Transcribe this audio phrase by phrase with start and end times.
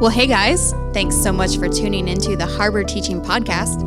[0.00, 3.84] Well, hey guys, thanks so much for tuning into the Harbor Teaching Podcast.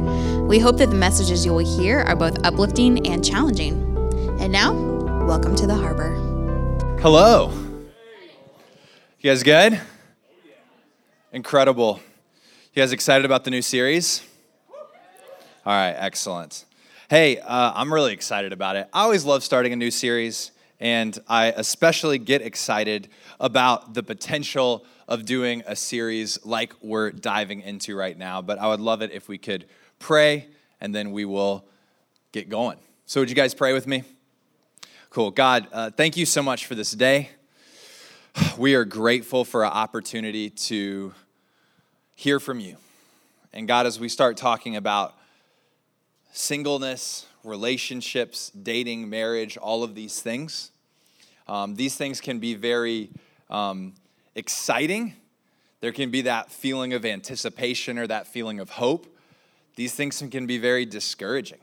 [0.47, 3.81] We hope that the messages you will hear are both uplifting and challenging.
[4.39, 4.73] And now,
[5.25, 6.13] welcome to the Harbor.
[7.01, 7.51] Hello.
[9.21, 9.81] You guys good?
[11.31, 11.99] Incredible.
[12.75, 14.21] You guys excited about the new series?
[15.65, 16.65] All right, excellent.
[17.09, 18.87] Hey, uh, I'm really excited about it.
[18.93, 20.51] I always love starting a new series,
[20.83, 23.07] and I especially get excited
[23.39, 28.67] about the potential of doing a series like we're diving into right now, but I
[28.67, 29.65] would love it if we could
[29.97, 30.47] pray
[30.81, 31.63] and then we will
[32.33, 32.79] get going.
[33.05, 34.03] So, would you guys pray with me?
[35.09, 35.31] Cool.
[35.31, 37.29] God, uh, thank you so much for this day.
[38.57, 41.13] We are grateful for an opportunity to
[42.15, 42.75] hear from you.
[43.53, 45.15] And God, as we start talking about
[46.33, 50.71] singleness, relationships, dating, marriage, all of these things,
[51.47, 53.09] um, these things can be very
[53.49, 53.93] um,
[54.35, 55.15] exciting.
[55.81, 59.07] There can be that feeling of anticipation or that feeling of hope.
[59.75, 61.59] These things can be very discouraging.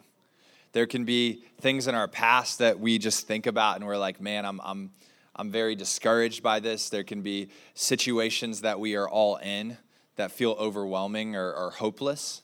[0.73, 4.21] There can be things in our past that we just think about and we're like,
[4.21, 4.91] man, I'm, I'm,
[5.35, 6.91] I'm very discouraged by this.
[6.91, 9.79] There can be situations that we are all in
[10.17, 12.43] that feel overwhelming or, or hopeless.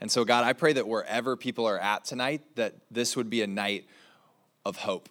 [0.00, 3.42] And so, God, I pray that wherever people are at tonight, that this would be
[3.42, 3.86] a night
[4.64, 5.08] of hope,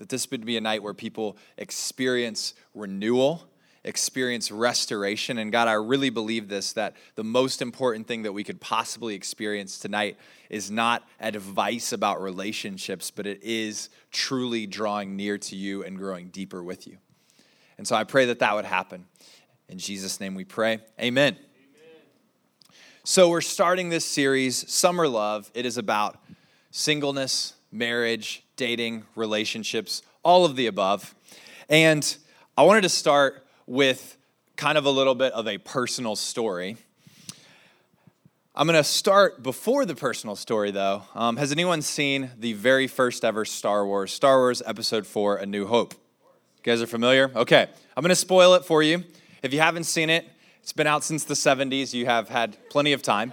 [0.00, 3.44] that this would be a night where people experience renewal
[3.84, 5.38] experience restoration.
[5.38, 9.14] And God, I really believe this that the most important thing that we could possibly
[9.14, 15.82] experience tonight is not advice about relationships, but it is truly drawing near to you
[15.84, 16.98] and growing deeper with you.
[17.78, 19.06] And so I pray that that would happen.
[19.68, 20.80] In Jesus' name we pray.
[21.00, 21.36] Amen.
[23.02, 25.50] So we're starting this series, Summer Love.
[25.54, 26.22] It is about
[26.70, 31.14] singleness, marriage, dating, relationships, all of the above.
[31.68, 32.16] And
[32.56, 34.16] I wanted to start with
[34.56, 36.76] kind of a little bit of a personal story.
[38.54, 41.04] I'm going to start before the personal story, though.
[41.14, 45.46] Um, has anyone seen the very first ever Star Wars, Star Wars Episode 4 A
[45.46, 45.94] New Hope?
[45.94, 47.30] You guys are familiar?
[47.34, 49.04] Okay, I'm going to spoil it for you.
[49.42, 50.28] If you haven't seen it,
[50.62, 51.94] it's been out since the 70s.
[51.94, 53.32] You have had plenty of time.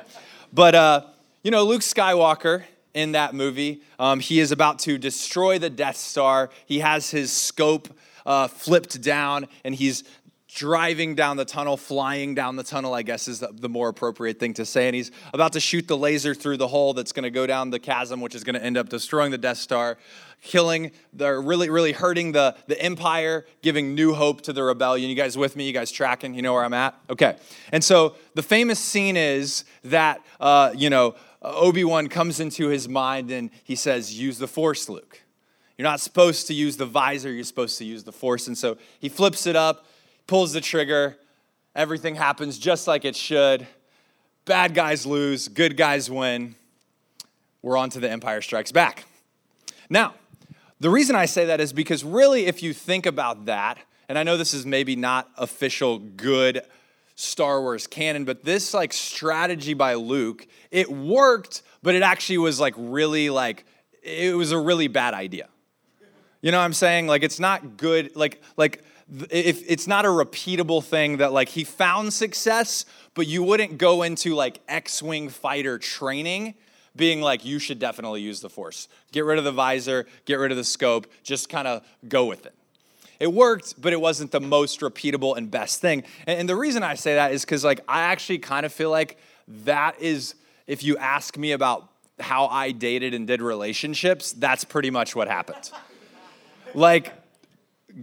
[0.54, 1.02] But, uh,
[1.44, 2.64] you know, Luke Skywalker
[2.98, 6.50] in that movie, um, he is about to destroy the Death Star.
[6.66, 7.88] He has his scope
[8.26, 10.04] uh, flipped down, and he's
[10.58, 14.56] driving down the tunnel, flying down the tunnel, I guess is the, more appropriate thing
[14.56, 14.88] to say.
[14.88, 17.70] And he's about to shoot the laser through the hole that's going to go down
[17.70, 20.00] the chasm, which is going to end up destroying the Death Star,
[20.42, 25.10] killing, the, really, really hurting the, the Empire, giving new hope to the rebellion.
[25.10, 25.68] You guys with me?
[25.68, 26.34] You guys tracking?
[26.34, 26.96] You know where I'm at?
[27.08, 27.36] Okay.
[27.72, 31.14] And so the famous scene is that, uh, you know,
[31.48, 35.22] Uh, Obi Wan comes into his mind and he says, Use the Force, Luke.
[35.78, 38.48] You're not supposed to use the visor, you're supposed to use the Force.
[38.48, 39.86] And so he flips it up
[40.28, 41.18] pulls the trigger,
[41.74, 43.66] everything happens just like it should.
[44.44, 46.56] Bad guys lose, good guys win.
[47.62, 49.06] We're on to the Empire Strikes Back.
[49.90, 50.16] Now,
[50.82, 53.78] the reason I say that is because really, if you think about that,
[54.10, 56.62] and I know this is maybe not official good
[57.20, 62.60] Star Wars canon, but this like strategy by Luke, it worked, but it actually was
[62.60, 63.66] like really like
[64.04, 65.50] it was a really bad idea.
[66.42, 67.08] You know what I'm saying?
[67.08, 68.84] Like it's not good like like
[69.32, 72.86] if it's not a repeatable thing that like he found success,
[73.16, 76.54] but you wouldn't go into like X-wing fighter training
[76.96, 78.88] being like you should definitely use the force.
[79.12, 82.46] Get rid of the visor, get rid of the scope, just kind of go with
[82.46, 82.54] it.
[83.20, 86.04] It worked, but it wasn't the most repeatable and best thing.
[86.26, 89.18] And, the reason I say that is because like I actually kind of feel like
[89.64, 90.36] that is
[90.66, 91.90] if you ask me about
[92.20, 95.72] how I dated and did relationships, that's pretty much what happened.
[96.74, 97.14] like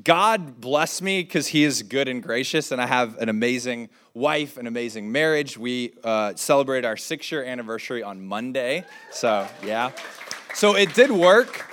[0.03, 4.57] God bless me because He is good and gracious, and I have an amazing wife,
[4.57, 5.57] an amazing marriage.
[5.57, 8.85] We uh, celebrated our six year anniversary on Monday.
[9.13, 9.93] So, yeah.
[10.55, 11.71] So it did work,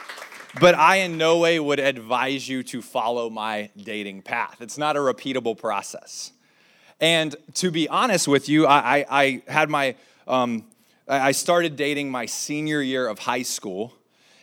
[0.60, 4.58] but I in no way would advise you to follow my dating path.
[4.62, 6.32] It's not a repeatable process.
[7.00, 9.96] And to be honest with you, I, I, I had my,
[10.28, 10.66] um,
[11.08, 13.94] I started dating my senior year of high school.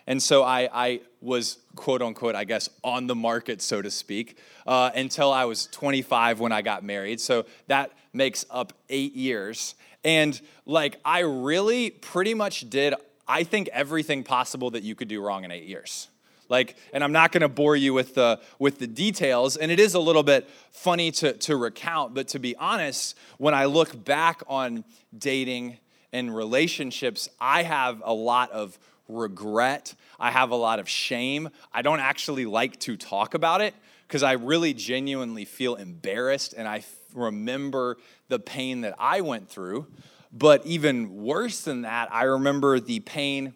[0.06, 4.38] And so I, I was quote unquote, I guess, on the market, so to speak,
[4.66, 7.20] uh, until I was 25 when I got married.
[7.20, 9.74] So that makes up eight years.
[10.04, 12.94] And like, I really pretty much did,
[13.28, 16.08] I think, everything possible that you could do wrong in eight years
[16.48, 19.78] like and i'm not going to bore you with the with the details and it
[19.78, 24.02] is a little bit funny to to recount but to be honest when i look
[24.04, 24.82] back on
[25.16, 25.76] dating
[26.12, 28.78] and relationships i have a lot of
[29.08, 29.94] regret.
[30.20, 31.48] I have a lot of shame.
[31.72, 33.74] I don't actually like to talk about it
[34.06, 36.84] because I really genuinely feel embarrassed and I
[37.14, 37.96] remember
[38.28, 39.86] the pain that I went through.
[40.32, 43.54] But even worse than that, I remember the pain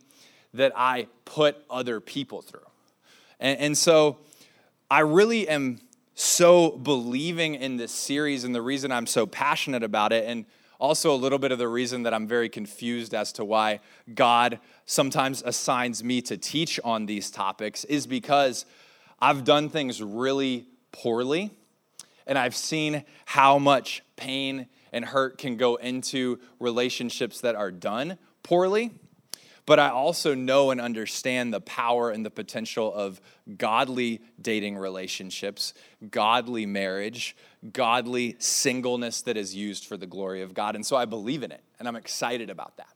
[0.54, 2.60] that I put other people through.
[3.40, 4.18] And, and so
[4.90, 5.80] I really am
[6.14, 10.24] so believing in this series and the reason I'm so passionate about it.
[10.26, 10.44] And
[10.82, 13.78] also a little bit of the reason that I'm very confused as to why
[14.12, 18.66] God sometimes assigns me to teach on these topics is because
[19.20, 21.52] I've done things really poorly
[22.26, 28.18] and I've seen how much pain and hurt can go into relationships that are done
[28.42, 28.92] poorly.
[29.64, 33.20] But I also know and understand the power and the potential of
[33.58, 35.72] godly dating relationships,
[36.10, 37.36] godly marriage,
[37.72, 40.74] godly singleness that is used for the glory of God.
[40.74, 42.88] And so I believe in it, and I'm excited about that.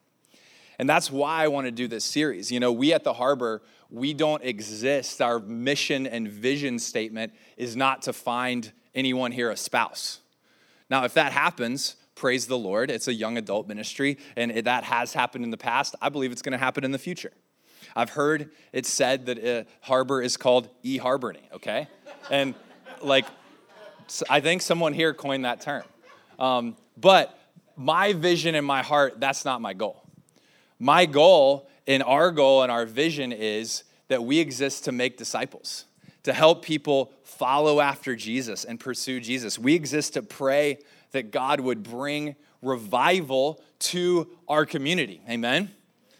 [0.78, 2.50] And that's why I want to do this series.
[2.50, 5.22] You know, we at the Harbor, we don't exist.
[5.22, 10.20] Our mission and vision statement is not to find anyone here a spouse.
[10.88, 12.90] Now, if that happens, praise the Lord.
[12.90, 15.94] It's a young adult ministry, and that has happened in the past.
[16.00, 17.32] I believe it's going to happen in the future.
[17.94, 21.88] I've heard it said that a harbor is called e harboring, okay?
[22.30, 22.54] And
[23.00, 23.24] like,
[24.28, 25.84] I think someone here coined that term.
[26.38, 27.38] Um, but
[27.76, 30.02] my vision in my heart, that's not my goal.
[30.78, 35.85] My goal and our goal and our vision is that we exist to make disciples,
[36.26, 39.60] to help people follow after Jesus and pursue Jesus.
[39.60, 40.78] We exist to pray
[41.12, 45.20] that God would bring revival to our community.
[45.30, 45.70] Amen?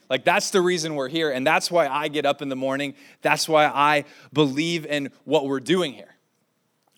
[0.09, 1.33] Like, that's the reason we're here.
[1.33, 2.95] And that's why I get up in the morning.
[3.23, 6.15] That's why I believe in what we're doing here.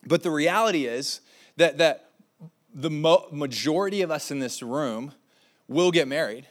[0.07, 1.23] But the reality is
[1.57, 2.11] that, that
[2.75, 5.15] the mo- majority of us in this room
[5.67, 6.47] will get married.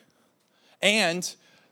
[0.82, 1.32] And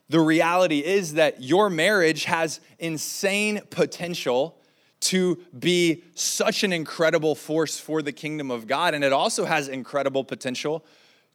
[0.10, 4.60] the reality is that your marriage has insane potential
[5.02, 8.94] to be such an incredible force for the kingdom of God.
[8.94, 10.86] And it also has incredible potential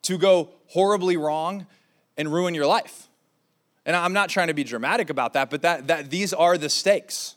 [0.02, 1.66] to go horribly wrong
[2.16, 3.08] and ruin your life.
[3.86, 6.68] And I'm not trying to be dramatic about that, but that, that these are the
[6.68, 7.36] stakes.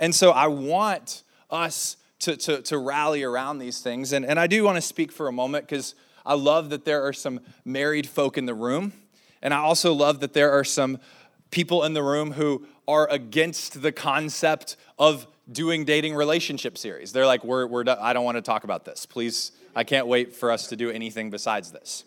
[0.00, 4.12] And so I want us to, to, to rally around these things.
[4.12, 5.94] And, and I do want to speak for a moment because
[6.26, 8.92] I love that there are some married folk in the room.
[9.42, 10.98] And I also love that there are some
[11.50, 17.12] people in the room who are against the concept of doing dating relationship series.
[17.12, 19.06] They're like, we're, we're, I don't want to talk about this.
[19.06, 22.04] Please, I can't wait for us to do anything besides this.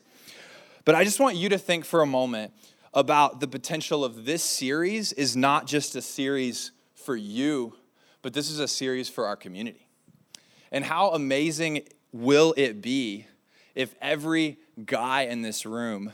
[0.86, 2.54] But I just want you to think for a moment
[2.94, 7.76] about the potential of this series is not just a series for you,
[8.22, 9.88] but this is a series for our community.
[10.72, 13.28] And how amazing will it be
[13.76, 16.14] if every guy in this room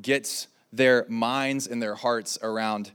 [0.00, 2.92] gets their minds and their hearts around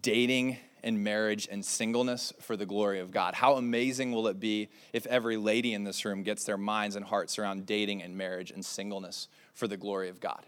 [0.00, 3.34] dating and marriage and singleness for the glory of God.
[3.34, 7.04] How amazing will it be if every lady in this room gets their minds and
[7.04, 10.44] hearts around dating and marriage and singleness for the glory of God?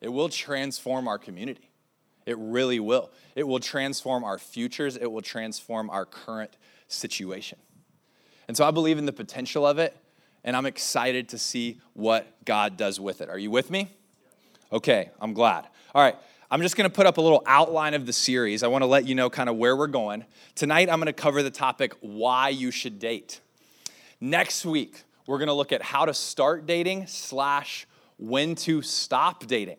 [0.00, 1.70] It will transform our community.
[2.26, 3.10] It really will.
[3.36, 6.56] It will transform our futures, it will transform our current
[6.88, 7.58] situation.
[8.48, 9.96] And so I believe in the potential of it,
[10.42, 13.28] and I'm excited to see what God does with it.
[13.28, 13.90] Are you with me?
[14.72, 15.66] Okay, I'm glad.
[15.94, 16.16] All right,
[16.52, 18.64] I'm just going to put up a little outline of the series.
[18.64, 20.24] I want to let you know kind of where we're going.
[20.56, 23.38] Tonight, I'm going to cover the topic why you should date.
[24.20, 27.86] Next week, we're going to look at how to start dating slash
[28.18, 29.76] when to stop dating.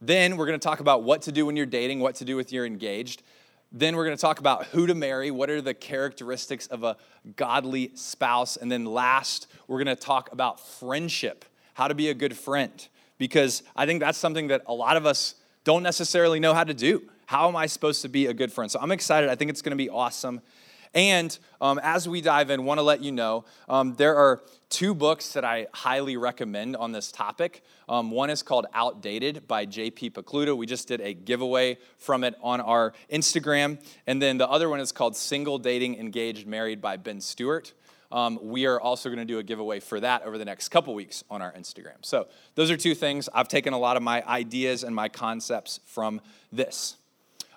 [0.00, 2.36] Then we're going to talk about what to do when you're dating, what to do
[2.36, 3.24] with you're engaged.
[3.72, 6.96] Then we're going to talk about who to marry, what are the characteristics of a
[7.34, 8.56] godly spouse.
[8.56, 11.44] And then last, we're going to talk about friendship,
[11.74, 12.86] how to be a good friend.
[13.18, 15.34] Because I think that's something that a lot of us
[15.66, 17.02] don't necessarily know how to do.
[17.26, 18.70] How am I supposed to be a good friend?
[18.70, 19.28] So I'm excited.
[19.28, 20.40] I think it's going to be awesome.
[20.94, 24.94] And um, as we dive in, want to let you know um, there are two
[24.94, 27.64] books that I highly recommend on this topic.
[27.88, 30.10] Um, one is called Outdated by J.P.
[30.10, 30.56] Pokluda.
[30.56, 33.84] We just did a giveaway from it on our Instagram.
[34.06, 37.72] And then the other one is called Single Dating Engaged Married by Ben Stuart.
[38.12, 40.94] Um, we are also going to do a giveaway for that over the next couple
[40.94, 41.96] weeks on our Instagram.
[42.02, 43.28] So, those are two things.
[43.34, 46.20] I've taken a lot of my ideas and my concepts from
[46.52, 46.96] this.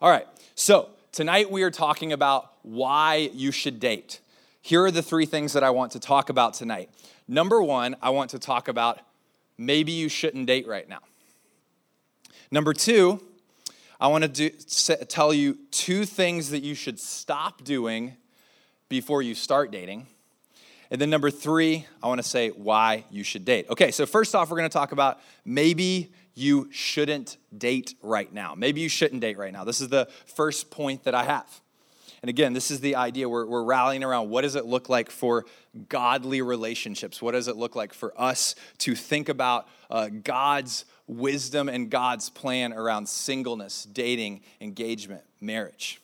[0.01, 4.21] All right, so tonight we are talking about why you should date.
[4.61, 6.89] Here are the three things that I want to talk about tonight.
[7.27, 8.99] Number one, I want to talk about
[9.57, 10.99] maybe you shouldn't date right now.
[12.51, 13.21] Number two,
[13.99, 14.49] I want to do,
[15.05, 18.15] tell you two things that you should stop doing
[18.87, 20.07] before you start dating.
[20.91, 23.67] And then number three, I want to say why you should date.
[23.69, 28.55] Okay, so first off, we're going to talk about maybe you shouldn't date right now.
[28.55, 29.63] Maybe you shouldn't date right now.
[29.63, 31.61] This is the first point that I have.
[32.21, 34.29] And again, this is the idea we're, we're rallying around.
[34.29, 35.45] What does it look like for
[35.87, 37.21] godly relationships?
[37.21, 42.29] What does it look like for us to think about uh, God's wisdom and God's
[42.29, 46.01] plan around singleness, dating, engagement, marriage?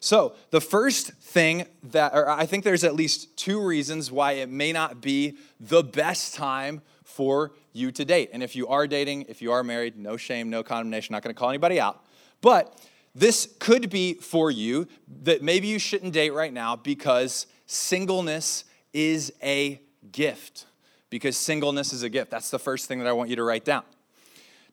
[0.00, 4.48] So, the first thing that, or I think there's at least two reasons why it
[4.48, 8.30] may not be the best time for you to date.
[8.32, 11.34] And if you are dating, if you are married, no shame, no condemnation, not gonna
[11.34, 12.04] call anybody out.
[12.40, 12.80] But
[13.14, 14.86] this could be for you
[15.22, 19.80] that maybe you shouldn't date right now because singleness is a
[20.12, 20.66] gift.
[21.10, 22.30] Because singleness is a gift.
[22.30, 23.82] That's the first thing that I want you to write down.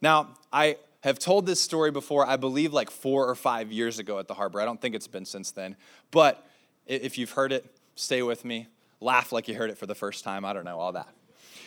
[0.01, 4.17] Now, I have told this story before, I believe like four or five years ago
[4.17, 4.59] at the harbor.
[4.59, 5.75] I don't think it's been since then.
[6.09, 6.43] But
[6.87, 8.67] if you've heard it, stay with me.
[8.99, 10.43] Laugh like you heard it for the first time.
[10.43, 11.07] I don't know, all that.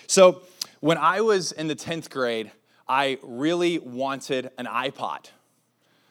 [0.08, 0.42] So,
[0.80, 2.50] when I was in the 10th grade,
[2.88, 5.26] I really wanted an iPod.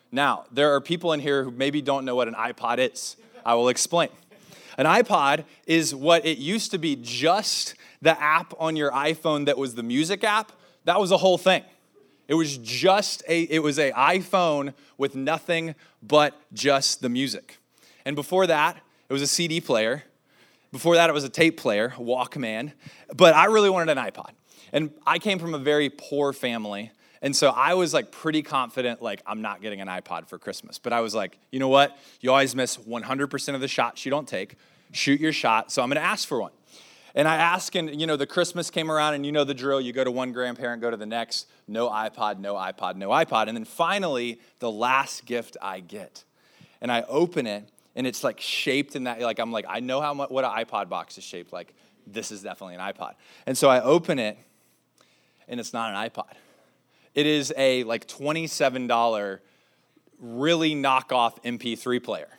[0.10, 3.18] Now, there are people in here who maybe don't know what an iPod is.
[3.46, 4.10] I will explain.
[4.78, 9.58] An iPod is what it used to be just the app on your iPhone that
[9.58, 10.54] was the music app.
[10.86, 11.64] That was the whole thing.
[12.28, 17.58] It was just a it was a iPhone with nothing but just the music.
[18.06, 18.78] And before that,
[19.10, 20.04] it was a CD player.
[20.72, 22.74] Before that, it was a tape player, Walkman.
[23.16, 24.32] But I really wanted an iPod.
[24.74, 26.92] And I came from a very poor family.
[27.22, 30.78] And so I was like pretty confident, like, I'm not getting an iPod for Christmas.
[30.78, 31.98] But I was like, you know what?
[32.22, 34.56] You always miss 100% of the shots you don't take.
[34.92, 35.72] Shoot your shot.
[35.72, 36.52] So I'm going to ask for one.
[37.18, 39.82] And I ask, and you know, the Christmas came around, and you know the drill.
[39.82, 41.48] You go to one grandparent, go to the next.
[41.68, 43.48] No iPod, no iPod, no iPod.
[43.48, 46.24] And then finally, the last gift I get.
[46.80, 50.00] And I open it, and it's like shaped in that, like, I'm like, I know
[50.00, 51.74] how much, what an iPod box is shaped like.
[52.06, 53.16] This is definitely an iPod.
[53.48, 54.38] And so I open it,
[55.48, 56.34] and it's not an iPod.
[57.16, 59.40] It is a like $27
[60.20, 62.30] really knockoff MP3 player.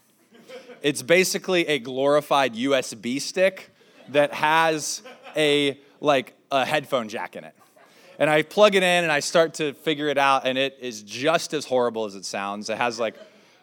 [0.83, 3.73] It's basically a glorified USB stick
[4.11, 5.03] that has
[5.37, 7.55] a like a headphone jack in it.
[8.19, 11.03] And I plug it in and I start to figure it out and it is
[11.03, 12.69] just as horrible as it sounds.
[12.69, 13.15] It has like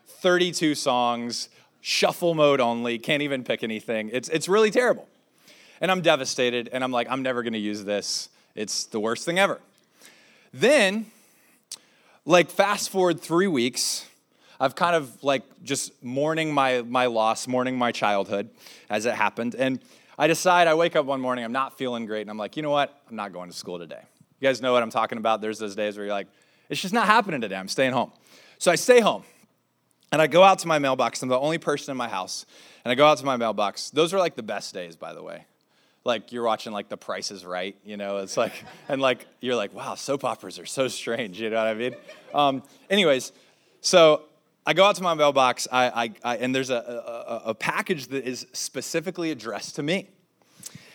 [0.07, 1.49] 32 songs,
[1.81, 4.09] shuffle mode only, can't even pick anything.
[4.13, 5.07] It's it's really terrible.
[5.81, 8.29] And I'm devastated and I'm like I'm never to use this.
[8.55, 9.59] It's the worst thing ever.
[10.53, 11.07] Then,
[12.25, 14.07] like, fast forward three weeks,
[14.57, 18.49] I've kind of like just mourning my, my loss, mourning my childhood
[18.89, 19.55] as it happened.
[19.55, 19.81] And
[20.17, 22.63] I decide, I wake up one morning, I'm not feeling great, and I'm like, you
[22.63, 23.01] know what?
[23.09, 24.01] I'm not going to school today.
[24.39, 25.41] You guys know what I'm talking about?
[25.41, 26.27] There's those days where you're like,
[26.69, 27.55] it's just not happening today.
[27.55, 28.11] I'm staying home.
[28.57, 29.23] So I stay home.
[30.11, 31.21] And I go out to my mailbox.
[31.21, 32.45] I'm the only person in my house.
[32.83, 33.89] And I go out to my mailbox.
[33.89, 35.45] Those are like the best days, by the way
[36.05, 38.53] like you're watching like The Price is Right, you know, it's like,
[38.87, 41.95] and like you're like, wow, soap operas are so strange, you know what I mean?
[42.33, 43.33] Um, anyways,
[43.81, 44.21] so
[44.65, 48.07] I go out to my mailbox, I, I, I and there's a, a, a, package
[48.07, 50.09] that is specifically addressed to me.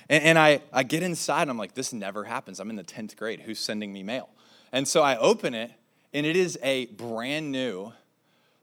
[0.09, 2.59] And, and I, I get inside and I'm like, this never happens.
[2.59, 3.41] I'm in the 10th grade.
[3.41, 4.29] Who's sending me mail?
[4.73, 5.71] And so I open it,
[6.13, 7.93] and it is a brand new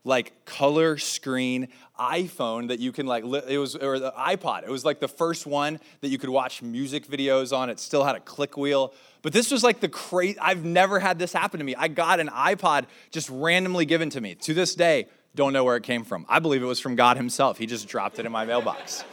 [0.07, 1.67] like color screen
[1.99, 4.63] iPhone that you can like it was or the iPod.
[4.63, 7.69] It was like the first one that you could watch music videos on.
[7.69, 8.93] It still had a click wheel.
[9.21, 11.75] But this was like the crazy I've never had this happen to me.
[11.75, 14.35] I got an iPod just randomly given to me.
[14.35, 16.25] To this day, don't know where it came from.
[16.29, 17.57] I believe it was from God himself.
[17.57, 19.03] He just dropped it in my mailbox.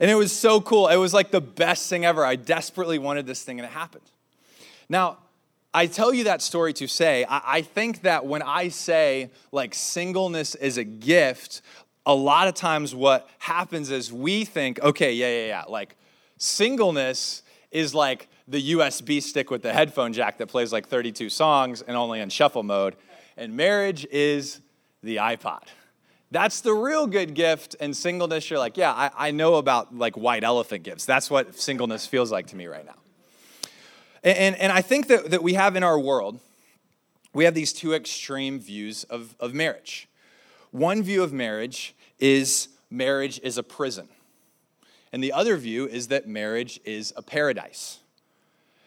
[0.00, 0.88] and it was so cool.
[0.88, 2.24] It was like the best thing ever.
[2.24, 4.04] I desperately wanted this thing and it happened.
[4.88, 5.18] Now,
[5.72, 9.74] I tell you that story to say, I, I think that when I say like
[9.74, 11.62] singleness is a gift,
[12.04, 15.96] a lot of times what happens is we think, okay, yeah, yeah, yeah, like
[16.38, 21.82] singleness is like the USB stick with the headphone jack that plays like 32 songs
[21.82, 22.96] and only in shuffle mode.
[23.36, 24.60] And marriage is
[25.04, 25.62] the iPod.
[26.32, 27.76] That's the real good gift.
[27.78, 31.04] And singleness, you're like, yeah, I, I know about like white elephant gifts.
[31.04, 32.99] That's what singleness feels like to me right now.
[34.22, 36.40] And, and I think that, that we have in our world,
[37.32, 40.08] we have these two extreme views of, of marriage.
[40.70, 44.08] One view of marriage is marriage is a prison,
[45.12, 48.00] and the other view is that marriage is a paradise.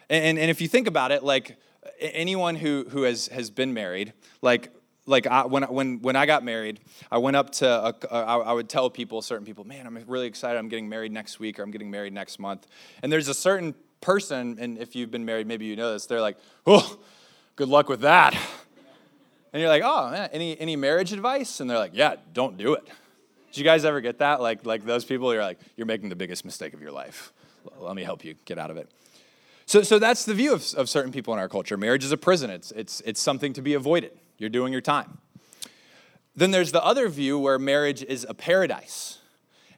[0.09, 1.57] And, and if you think about it, like
[1.99, 4.71] anyone who, who has, has been married, like
[5.05, 6.79] like I, when, when, when I got married,
[7.11, 10.01] I went up to, a, a, uh, I would tell people, certain people, man, I'm
[10.07, 10.57] really excited.
[10.57, 12.67] I'm getting married next week or I'm getting married next month.
[13.01, 16.21] And there's a certain person, and if you've been married, maybe you know this, they're
[16.21, 16.99] like, oh,
[17.55, 18.37] good luck with that.
[19.51, 21.59] And you're like, oh, man, any, any marriage advice?
[21.59, 22.85] And they're like, yeah, don't do it.
[22.85, 24.41] Did you guys ever get that?
[24.41, 27.31] Like, like those people, you're like, you're making the biggest mistake of your life.
[27.77, 28.89] Let me help you get out of it.
[29.65, 31.77] So, so that's the view of, of certain people in our culture.
[31.77, 34.11] Marriage is a prison, it's, it's, it's something to be avoided.
[34.37, 35.19] You're doing your time.
[36.35, 39.19] then there's the other view where marriage is a paradise.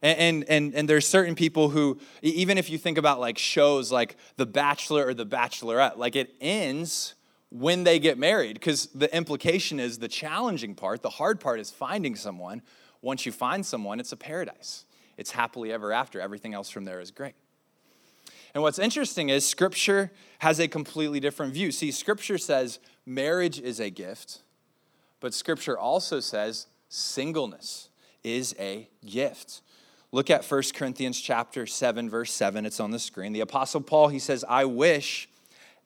[0.06, 4.18] And, and, and, there's certain people who, even if you think about like shows like
[4.36, 7.16] The Bachelor or The Bachelorette, like it ends
[7.50, 11.72] when they get married because the implication is the challenging part, the hard part is
[11.72, 12.62] finding someone.
[13.02, 14.86] Once you find someone, it's a paradise.
[15.18, 16.22] It's happily ever after.
[16.22, 17.34] Everything else from there is great.
[18.54, 21.72] And what's interesting is Scripture has a completely different view.
[21.72, 24.44] See, Scripture says marriage is a gift,
[25.20, 27.90] but Scripture also says singleness
[28.24, 29.62] is a gift.
[30.12, 33.34] Look at 1 Corinthians chapter 7 verse 7 it's on the screen.
[33.34, 35.30] The apostle Paul he says, "I wish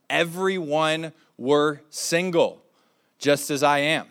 [0.10, 2.62] everyone were single
[3.18, 4.08] just as I am."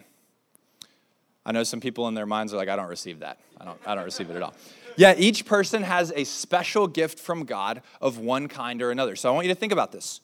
[1.47, 3.39] I know some people in their minds are like, "I don't receive that.
[3.61, 4.55] I don't I don't receive it at all."
[4.99, 9.15] Yeah, each person has a special gift from God of one kind or another.
[9.15, 10.21] So I want you to think about this.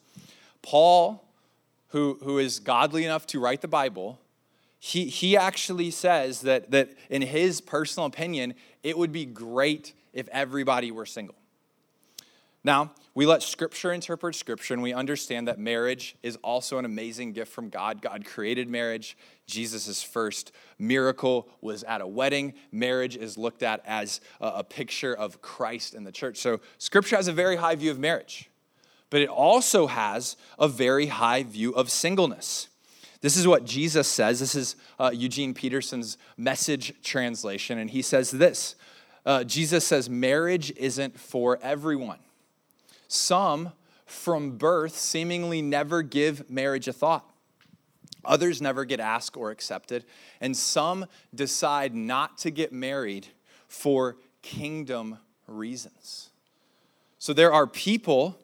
[0.62, 1.22] Paul,
[1.90, 4.18] who, who is godly enough to write the Bible,
[4.84, 10.28] he, he actually says that, that in his personal opinion, it would be great if
[10.28, 11.36] everybody were single.
[12.62, 17.32] Now, we let Scripture interpret Scripture, and we understand that marriage is also an amazing
[17.32, 18.02] gift from God.
[18.02, 19.16] God created marriage.
[19.46, 22.52] Jesus' first miracle was at a wedding.
[22.70, 26.36] Marriage is looked at as a, picture of Christ and the church.
[26.36, 28.50] So, Scripture has a very high view of marriage,
[29.08, 32.68] but it also has a very high view of singleness.
[33.24, 34.38] This is what Jesus says.
[34.38, 38.74] This is uh, Eugene Peterson's message translation, and he says this
[39.24, 42.18] uh, Jesus says, Marriage isn't for everyone.
[43.08, 43.72] Some,
[44.04, 47.24] from birth, seemingly never give marriage a thought.
[48.26, 50.04] Others never get asked or accepted.
[50.42, 53.28] And some decide not to get married
[53.68, 55.16] for kingdom
[55.46, 56.28] reasons.
[57.18, 58.38] So there are people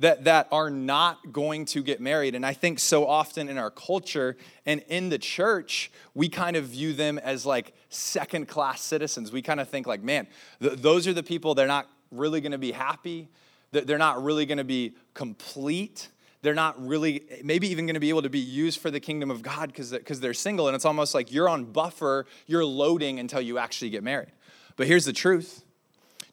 [0.00, 2.34] that, that are not going to get married.
[2.34, 6.64] And I think so often in our culture and in the church, we kind of
[6.64, 9.30] view them as like second class citizens.
[9.30, 10.26] We kind of think, like, man,
[10.60, 13.28] th- those are the people, they're not really going to be happy.
[13.72, 16.08] They're not really going to be complete.
[16.42, 19.30] They're not really, maybe even going to be able to be used for the kingdom
[19.30, 20.66] of God because they're single.
[20.66, 24.32] And it's almost like you're on buffer, you're loading until you actually get married.
[24.76, 25.62] But here's the truth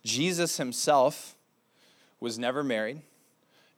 [0.04, 1.36] Jesus himself
[2.20, 3.02] was never married,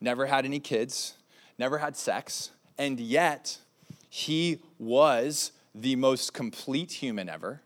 [0.02, 1.16] never had any kids,
[1.58, 3.60] never had sex, and yet
[4.10, 7.62] he was the most complete human ever.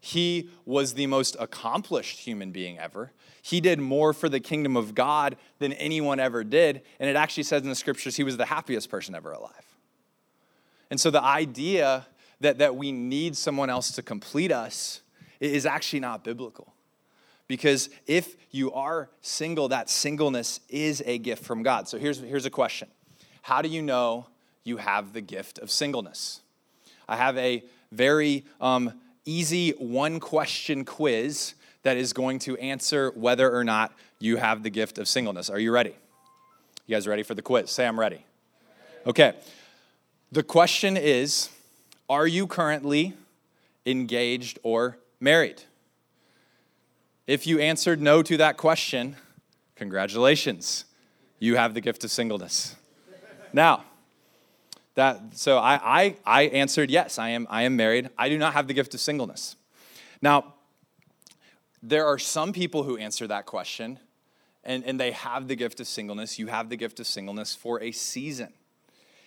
[0.00, 3.12] He was the most accomplished human being ever.
[3.42, 6.82] He did more for the kingdom of God than anyone ever did.
[7.00, 9.76] And it actually says in the scriptures he was the happiest person ever alive.
[10.90, 12.06] And so the idea
[12.40, 15.00] that, that we need someone else to complete us
[15.40, 16.72] is actually not biblical.
[17.48, 21.88] Because if you are single, that singleness is a gift from God.
[21.88, 22.88] So here's, here's a question
[23.42, 24.26] How do you know
[24.64, 26.40] you have the gift of singleness?
[27.08, 28.92] I have a very um,
[29.24, 34.70] easy one question quiz that is going to answer whether or not you have the
[34.70, 35.48] gift of singleness.
[35.48, 35.94] Are you ready?
[36.86, 37.70] You guys ready for the quiz?
[37.70, 38.24] Say, I'm ready.
[39.06, 39.34] Okay.
[40.32, 41.50] The question is
[42.08, 43.14] Are you currently
[43.84, 45.62] engaged or married?
[47.26, 49.16] If you answered no to that question,
[49.74, 50.84] congratulations.
[51.40, 52.76] You have the gift of singleness.
[53.52, 53.84] Now,
[54.94, 58.10] that so I, I I answered yes, I am I am married.
[58.16, 59.56] I do not have the gift of singleness.
[60.22, 60.54] Now,
[61.82, 63.98] there are some people who answer that question
[64.62, 66.38] and, and they have the gift of singleness.
[66.38, 68.52] You have the gift of singleness for a season.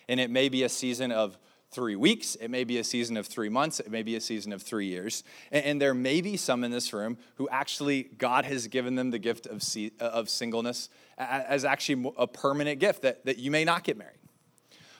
[0.08, 1.38] And it may be a season of
[1.70, 4.52] three weeks, it may be a season of three months, it may be a season
[4.52, 5.22] of three years.
[5.52, 9.10] And, and there may be some in this room who actually God has given them
[9.10, 9.62] the gift of,
[10.00, 14.18] uh, of singleness as actually a permanent gift that, that you may not get married.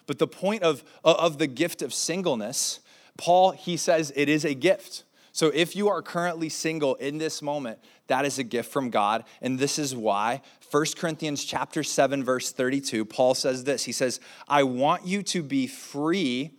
[0.06, 2.80] But the point of, uh, of the gift of singleness,
[3.16, 5.04] Paul, he says it is a gift.
[5.32, 7.78] So if you are currently single in this moment,
[8.08, 12.52] that is a gift from God, and this is why 1 Corinthians chapter 7 verse
[12.52, 13.84] 32, Paul says this.
[13.84, 16.52] He says, "I want you to be free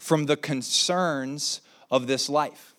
[0.00, 2.74] from the concerns of this life."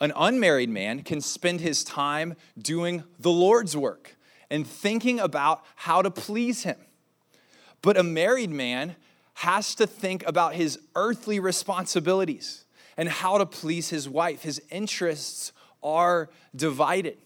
[0.00, 4.16] An unmarried man can spend his time doing the Lord's work
[4.48, 6.78] and thinking about how to please him.
[7.82, 8.96] But a married man
[9.34, 12.64] has to think about his earthly responsibilities
[12.96, 14.42] and how to please his wife.
[14.42, 15.52] His interests
[15.82, 17.18] are divided.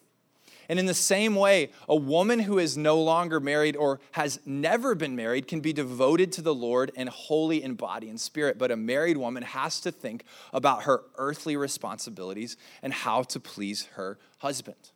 [0.69, 4.95] And in the same way, a woman who is no longer married or has never
[4.95, 8.59] been married can be devoted to the Lord and holy in body and spirit.
[8.59, 13.87] But a married woman has to think about her earthly responsibilities and how to please
[13.95, 14.91] her husband.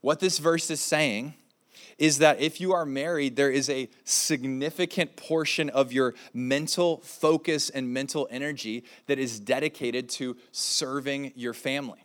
[0.00, 1.34] What this verse is saying
[1.98, 7.70] is that if you are married, there is a significant portion of your mental focus
[7.70, 12.04] and mental energy that is dedicated to serving your family.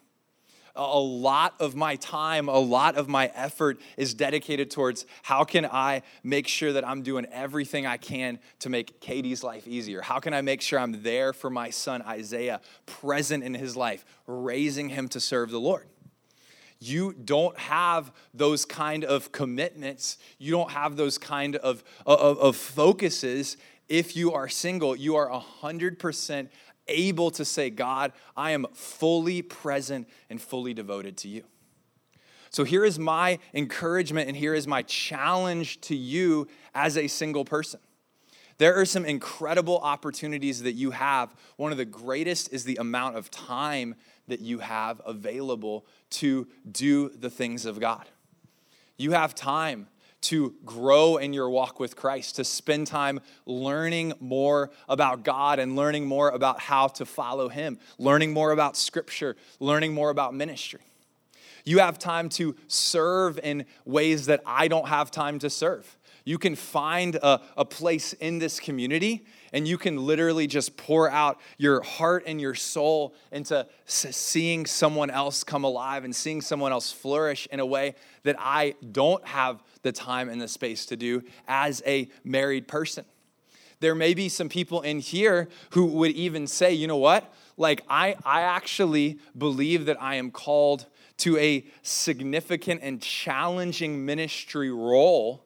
[0.76, 5.66] A lot of my time, a lot of my effort is dedicated towards how can
[5.66, 10.02] I make sure that I'm doing everything I can to make Katie's life easier?
[10.02, 14.04] How can I make sure I'm there for my son Isaiah, present in his life,
[14.26, 15.88] raising him to serve the Lord?
[16.84, 22.56] you don't have those kind of commitments, you don't have those kind of, of, of
[22.56, 23.58] focuses.
[23.88, 26.50] If you are single, you are 100%
[26.88, 31.44] able to say, God, I am fully present and fully devoted to you.
[32.50, 37.46] So here is my encouragement and here is my challenge to you as a single
[37.46, 37.80] person.
[38.60, 41.36] There are some incredible opportunities that you have.
[41.58, 43.96] One of the greatest is the amount of time
[44.28, 48.08] that you have available to do the things of God.
[48.98, 49.88] You have time
[50.24, 55.76] to grow in your walk with Christ, to spend time learning more about God and
[55.76, 60.82] learning more about how to follow Him, learning more about Scripture, learning more about ministry.
[61.66, 65.98] You have time to serve in ways that I don't have time to serve.
[66.26, 71.10] You can find a, a place in this community and you can literally just pour
[71.10, 76.72] out your heart and your soul into seeing someone else come alive and seeing someone
[76.72, 80.98] else flourish in a way that I don't have the time and the space to
[80.98, 83.06] do as a married person.
[83.80, 87.32] There may be some people in here who would even say, you know what?
[87.56, 90.88] Like, I, I actually believe that I am called
[91.18, 95.46] to a significant and challenging ministry role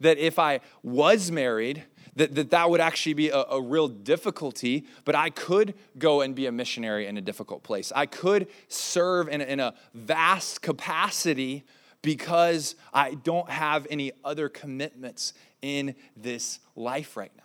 [0.00, 1.84] that if I was married,
[2.20, 6.34] that that, that would actually be a, a real difficulty, but I could go and
[6.34, 7.92] be a missionary in a difficult place.
[7.96, 11.64] I could serve in in a vast capacity
[12.02, 17.42] because I don't have any other commitments in this life right now.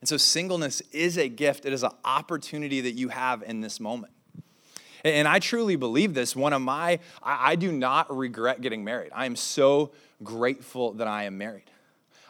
[0.00, 3.78] And so, singleness is a gift, it is an opportunity that you have in this
[3.80, 4.12] moment.
[5.04, 6.34] And I truly believe this.
[6.34, 9.12] One of my, I, do not regret getting married.
[9.14, 11.70] I am so grateful that I am married.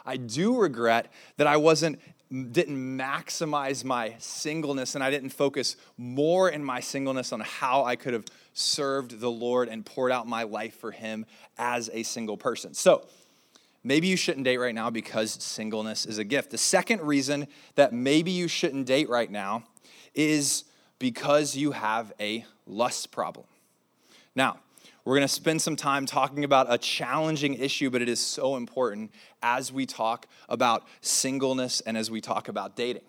[0.05, 1.99] I do regret that I wasn't
[2.31, 7.95] didn't maximize my singleness and I didn't focus more in my singleness on how I
[7.95, 11.25] could have served the Lord and poured out my life for him
[11.57, 12.73] as a single person.
[12.73, 13.05] So,
[13.83, 16.49] maybe you shouldn't date right now because singleness is a gift.
[16.49, 19.63] The second reason that maybe you shouldn't date right now
[20.15, 20.63] is
[20.97, 23.45] because you have a lust problem.
[24.35, 24.57] Now,
[25.05, 28.55] we're going to spend some time talking about a challenging issue, but it is so
[28.55, 29.11] important
[29.43, 33.03] as we talk about singleness and as we talk about dating.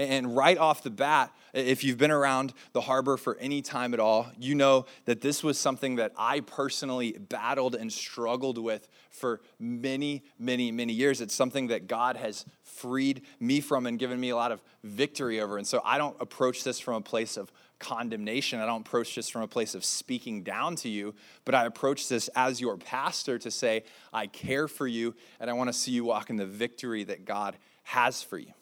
[0.00, 4.00] And right off the bat, if you've been around the harbor for any time at
[4.00, 9.42] all, you know that this was something that I personally battled and struggled with for
[9.58, 11.20] many, many, many years.
[11.20, 15.38] It's something that God has freed me from and given me a lot of victory
[15.38, 15.58] over.
[15.58, 18.58] And so I don't approach this from a place of condemnation.
[18.58, 22.08] I don't approach this from a place of speaking down to you, but I approach
[22.08, 23.84] this as your pastor to say,
[24.14, 27.26] I care for you and I want to see you walk in the victory that
[27.26, 28.52] God has for you.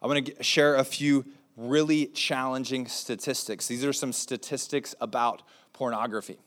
[0.00, 1.24] I want to share a few
[1.56, 3.66] really challenging statistics.
[3.66, 6.38] These are some statistics about pornography.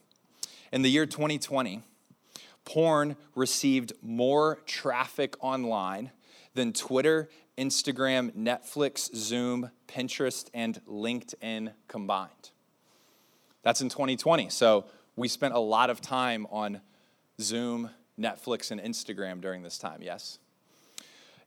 [0.72, 1.82] In the year 2020,
[2.64, 6.12] porn received more traffic online
[6.54, 12.50] than Twitter Instagram, Netflix, Zoom, Pinterest, and LinkedIn combined.
[13.62, 14.48] That's in 2020.
[14.48, 14.86] So
[15.16, 16.80] we spent a lot of time on
[17.40, 20.38] Zoom, Netflix, and Instagram during this time, yes?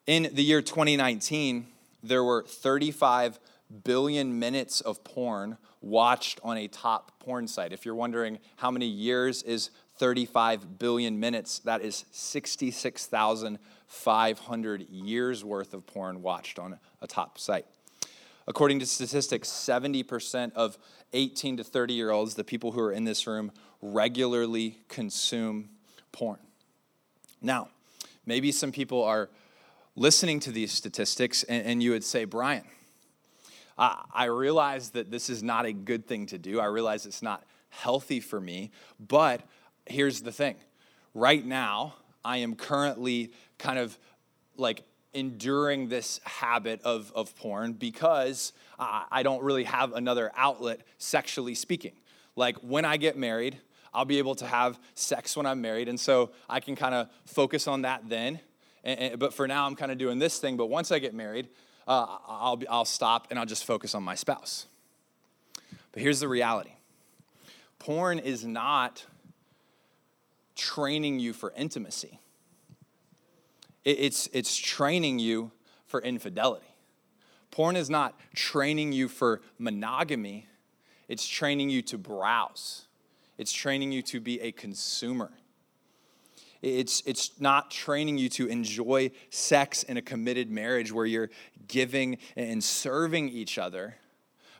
[0.05, 1.67] In the year 2019,
[2.07, 3.39] there were 35
[3.83, 7.73] billion minutes of porn watched on a top porn site.
[7.73, 15.43] If you're wondering how many years is 35 billion minutes, that is 66,000 500 years
[15.43, 17.65] worth of porn watched on a top site.
[18.47, 20.77] According to statistics, 70% of
[21.13, 25.69] 18 to 30 year olds, the people who are in this room, regularly consume
[26.11, 26.39] porn.
[27.41, 27.69] Now,
[28.25, 29.29] maybe some people are
[29.95, 32.63] listening to these statistics and, and you would say, Brian,
[33.77, 36.59] I, I realize that this is not a good thing to do.
[36.59, 39.41] I realize it's not healthy for me, but
[39.85, 40.55] here's the thing.
[41.13, 43.97] Right now, I am currently kind of
[44.57, 51.55] like enduring this habit of, of porn because I don't really have another outlet sexually
[51.55, 51.93] speaking.
[52.35, 53.57] Like when I get married,
[53.93, 57.09] I'll be able to have sex when I'm married, and so I can kind of
[57.25, 58.41] focus on that then.
[58.85, 60.55] And, and, but for now, I'm kind of doing this thing.
[60.55, 61.49] But once I get married,
[61.87, 64.67] uh, I'll, be, I'll stop and I'll just focus on my spouse.
[65.91, 66.71] But here's the reality
[67.79, 69.05] porn is not
[70.55, 72.19] training you for intimacy.
[73.83, 75.51] It's, it's training you
[75.85, 76.65] for infidelity.
[77.51, 80.47] Porn is not training you for monogamy,
[81.07, 82.87] it's training you to browse,
[83.37, 85.31] it's training you to be a consumer.
[86.65, 91.29] It's, it's not training you to enjoy sex in a committed marriage where you're
[91.67, 93.95] giving and serving each other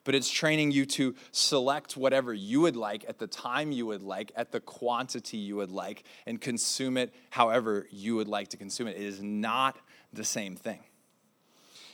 [0.06, 4.04] but it's training you to select whatever you would like at the time you would
[4.04, 8.58] like, at the quantity you would like, and consume it however you would like to
[8.58, 8.98] consume it.
[8.98, 9.80] It is not
[10.14, 10.84] the same thing.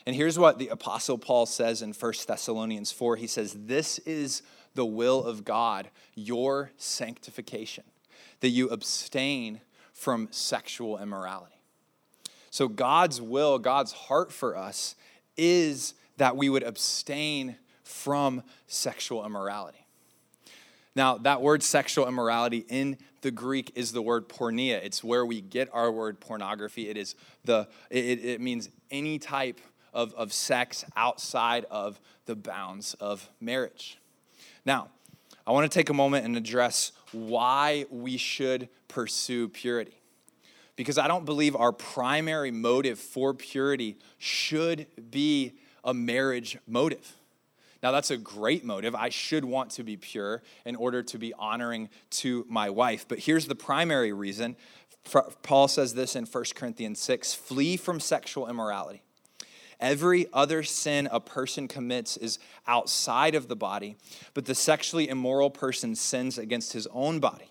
[0.06, 4.41] And here's what the Apostle Paul says in 1 Thessalonians 4 he says, This is
[4.76, 7.86] the will of God, your sanctification,
[8.41, 9.62] that you abstain
[10.02, 11.62] from sexual immorality.
[12.50, 14.96] So, God's will, God's heart for us
[15.38, 19.86] is that we would abstain from sexual immorality.
[20.96, 24.84] Now, that word sexual immorality in the Greek is the word porneia.
[24.84, 26.90] It's where we get our word pornography.
[26.90, 27.14] It is
[27.46, 29.62] the it, it means any type
[29.94, 34.00] of, of sex outside of the bounds of marriage.
[34.66, 34.90] Now,
[35.46, 40.02] I want to take a moment and address why we should pursue purity.
[40.76, 47.15] Because I don't believe our primary motive for purity should be a marriage motive.
[47.84, 48.93] Now, that's a great motive.
[48.93, 53.08] I should want to be pure in order to be honoring to my wife.
[53.08, 54.56] But here's the primary reason.
[55.41, 59.02] Paul says this in 1 Corinthians 6 flee from sexual immorality.
[59.82, 63.98] Every other sin a person commits is outside of the body,
[64.36, 67.50] but the sexually immoral person sins against his own body.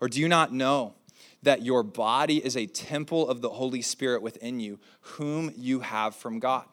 [0.00, 0.94] Or do you not know
[1.42, 6.16] that your body is a temple of the Holy Spirit within you, whom you have
[6.16, 6.64] from God?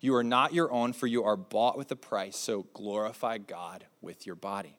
[0.00, 3.84] You are not your own, for you are bought with a price, so glorify God
[4.00, 4.76] with your body.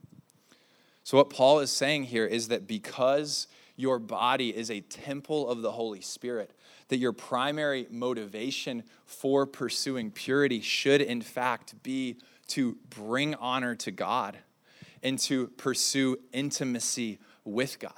[1.03, 5.61] So, what Paul is saying here is that because your body is a temple of
[5.61, 6.51] the Holy Spirit,
[6.89, 13.91] that your primary motivation for pursuing purity should, in fact, be to bring honor to
[13.91, 14.37] God
[15.01, 17.93] and to pursue intimacy with God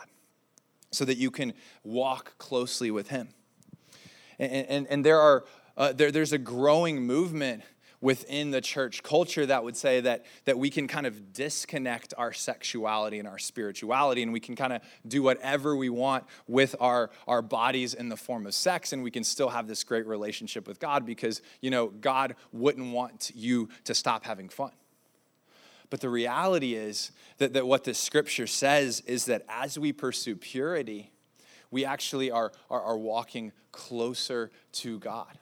[0.92, 3.30] so that you can walk closely with Him.
[4.38, 5.46] And, and, and there are
[5.78, 7.64] uh, there, there's a growing movement
[8.02, 12.34] within the church culture that would say that, that we can kind of disconnect our
[12.34, 17.12] sexuality and our spirituality and we can kind of do whatever we want with our,
[17.28, 20.68] our bodies in the form of sex and we can still have this great relationship
[20.68, 24.72] with god because you know god wouldn't want you to stop having fun.
[25.90, 30.36] But the reality is that, that what the scripture says is that as we pursue
[30.36, 31.12] purity
[31.70, 35.38] we actually are, are, are walking closer to god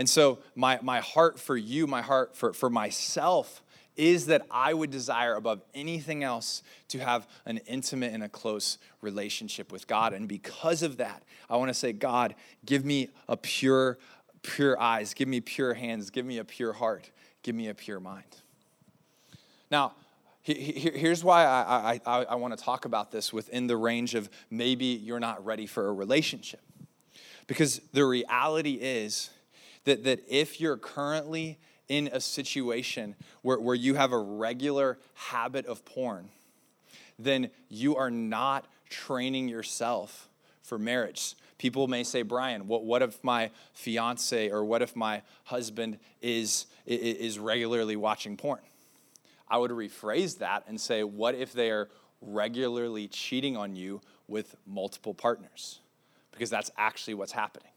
[0.00, 3.62] and so, my, my heart for you, my heart for, for myself,
[3.98, 8.78] is that I would desire above anything else to have an intimate and a close
[9.02, 10.14] relationship with God.
[10.14, 12.34] And because of that, I want to say, God,
[12.64, 13.98] give me a pure,
[14.40, 17.10] pure eyes, give me pure hands, give me a pure heart,
[17.42, 18.38] give me a pure mind.
[19.70, 19.92] Now,
[20.40, 24.86] here's why I, I, I want to talk about this within the range of maybe
[24.86, 26.62] you're not ready for a relationship.
[27.46, 29.28] Because the reality is,
[29.90, 35.66] that, that if you're currently in a situation where, where you have a regular habit
[35.66, 36.28] of porn,
[37.18, 40.28] then you are not training yourself
[40.62, 41.34] for marriage.
[41.58, 46.66] People may say, Brian, what, what if my fiance or what if my husband is,
[46.86, 48.60] is regularly watching porn?
[49.48, 51.88] I would rephrase that and say, what if they are
[52.22, 55.80] regularly cheating on you with multiple partners?
[56.30, 57.69] Because that's actually what's happening.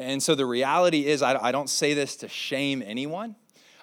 [0.00, 3.36] And so the reality is, I, don't say this to shame anyone.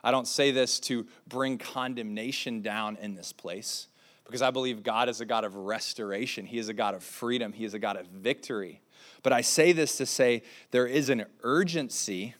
[0.04, 3.88] I don't say this to bring condemnation down in this place
[4.26, 6.46] because I believe God is a God of restoration.
[6.46, 7.54] He is a God of freedom.
[7.54, 8.82] He is a God of victory.
[9.22, 12.36] But I say this to say there is an urgency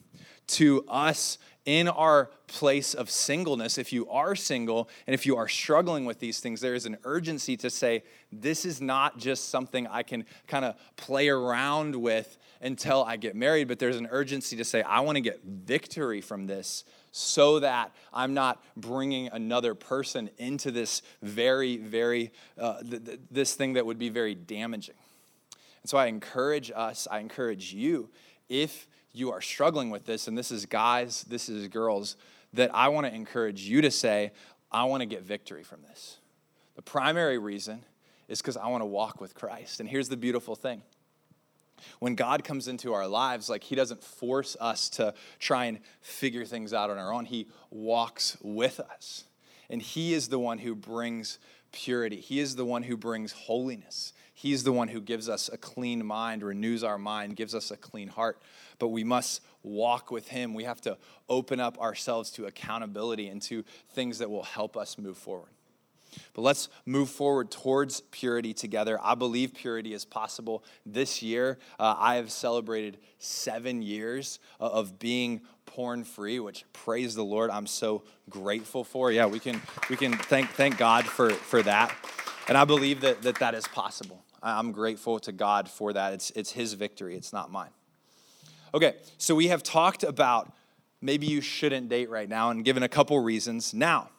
[0.48, 1.38] to us
[1.68, 6.18] in our place of singleness, if you are single and if you are struggling with
[6.18, 10.24] these things, there is an urgency to say, this is not just something I can
[10.46, 14.82] kind of play around with until I get married, but there's an urgency to say,
[14.82, 20.70] I want to get victory from this so that I'm not bringing another person into
[20.70, 24.96] this very, very, uh, th- th- this thing that would be very damaging.
[25.82, 28.08] And so I encourage us, I encourage you,
[28.48, 32.16] if you are struggling with this, and this is guys, this is girls,
[32.54, 34.32] that I want to encourage you to say,
[34.70, 36.18] I want to get victory from this.
[36.76, 37.84] The primary reason
[38.28, 39.80] is because I want to walk with Christ.
[39.80, 40.82] And here's the beautiful thing
[41.98, 46.44] when God comes into our lives, like He doesn't force us to try and figure
[46.44, 49.24] things out on our own, He walks with us.
[49.70, 51.38] And He is the one who brings
[51.72, 52.20] purity.
[52.20, 54.12] He is the one who brings holiness.
[54.32, 57.76] He's the one who gives us a clean mind, renews our mind, gives us a
[57.76, 58.40] clean heart.
[58.78, 60.54] But we must walk with Him.
[60.54, 60.96] We have to
[61.28, 65.50] open up ourselves to accountability and to things that will help us move forward.
[66.34, 68.98] But let's move forward towards purity together.
[69.02, 70.64] I believe purity is possible.
[70.86, 77.24] This year, uh, I have celebrated seven years of being porn free, which praise the
[77.24, 79.12] Lord, I'm so grateful for.
[79.12, 81.94] Yeah, we can we can thank thank God for for that,
[82.48, 84.24] and I believe that that, that is possible.
[84.42, 86.12] I'm grateful to God for that.
[86.14, 87.16] It's it's His victory.
[87.16, 87.70] It's not mine.
[88.74, 90.52] Okay, so we have talked about
[91.00, 93.72] maybe you shouldn't date right now, and given a couple reasons.
[93.72, 94.10] Now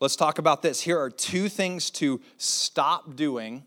[0.00, 0.80] let's talk about this.
[0.80, 3.64] Here are two things to stop doing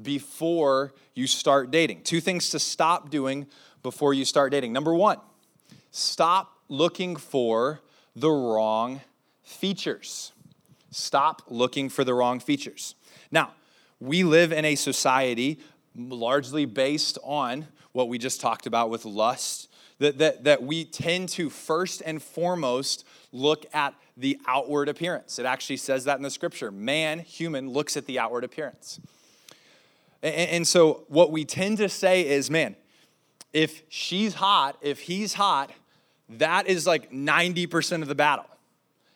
[0.00, 2.02] before you start dating.
[2.02, 3.46] Two things to stop doing
[3.82, 4.72] before you start dating.
[4.72, 5.18] Number one,
[5.90, 7.80] stop looking for
[8.14, 9.02] the wrong
[9.42, 10.32] features.
[10.90, 12.94] Stop looking for the wrong features.
[13.30, 13.52] Now,
[14.00, 15.60] we live in a society
[15.94, 21.28] largely based on what we just talked about with lust, that, that, that we tend
[21.30, 25.38] to first and foremost look at the outward appearance.
[25.38, 26.70] It actually says that in the scripture.
[26.70, 28.98] Man, human, looks at the outward appearance.
[30.22, 32.76] And, and so what we tend to say is, man,
[33.52, 35.70] if she's hot, if he's hot,
[36.28, 38.46] that is like 90% of the battle.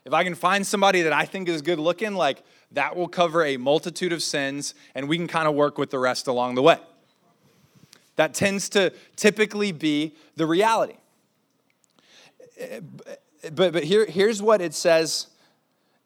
[0.05, 3.45] If I can find somebody that I think is good looking, like that will cover
[3.45, 6.63] a multitude of sins, and we can kind of work with the rest along the
[6.63, 6.79] way.
[8.17, 10.97] That tends to typically be the reality.
[13.43, 15.27] But, but here, here's what it says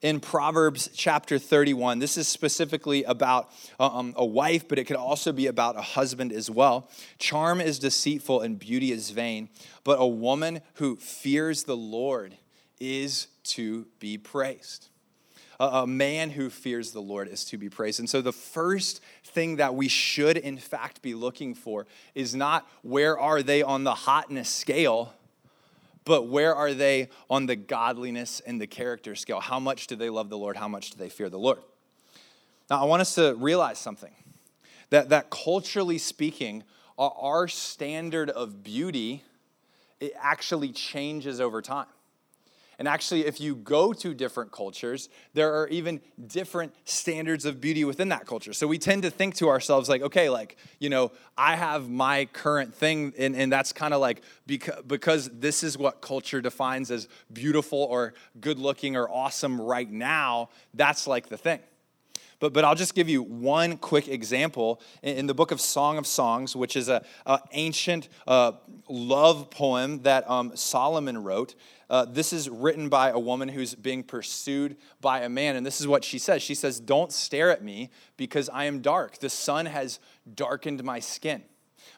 [0.01, 1.99] in Proverbs chapter 31.
[1.99, 6.31] This is specifically about um, a wife, but it could also be about a husband
[6.31, 6.89] as well.
[7.17, 9.49] Charm is deceitful and beauty is vain,
[9.83, 12.37] but a woman who fears the Lord
[12.79, 14.87] is to be praised.
[15.59, 17.99] A, a man who fears the Lord is to be praised.
[17.99, 22.67] And so, the first thing that we should, in fact, be looking for is not
[22.81, 25.13] where are they on the hotness scale
[26.05, 29.39] but where are they on the godliness and the character scale?
[29.39, 30.55] How much do they love the Lord?
[30.55, 31.59] How much do they fear the Lord?
[32.69, 34.13] Now, I want us to realize something
[34.91, 36.63] that, that culturally speaking,
[36.97, 39.23] our standard of beauty
[39.99, 41.87] it actually changes over time.
[42.77, 47.85] And actually, if you go to different cultures, there are even different standards of beauty
[47.85, 48.53] within that culture.
[48.53, 52.25] So we tend to think to ourselves, like, okay, like, you know, I have my
[52.25, 56.91] current thing, and, and that's kind of like because, because this is what culture defines
[56.91, 61.59] as beautiful or good looking or awesome right now, that's like the thing.
[62.39, 64.81] But, but I'll just give you one quick example.
[65.01, 67.01] In, the book of Song of Songs, which is an
[67.53, 68.53] ancient uh,
[68.89, 71.55] love poem that um, Solomon wrote,
[71.89, 75.55] uh, this is written by a woman who's being pursued by a man.
[75.55, 78.81] And this is what she says She says, Don't stare at me because I am
[78.81, 79.19] dark.
[79.19, 79.99] The sun has
[80.33, 81.43] darkened my skin.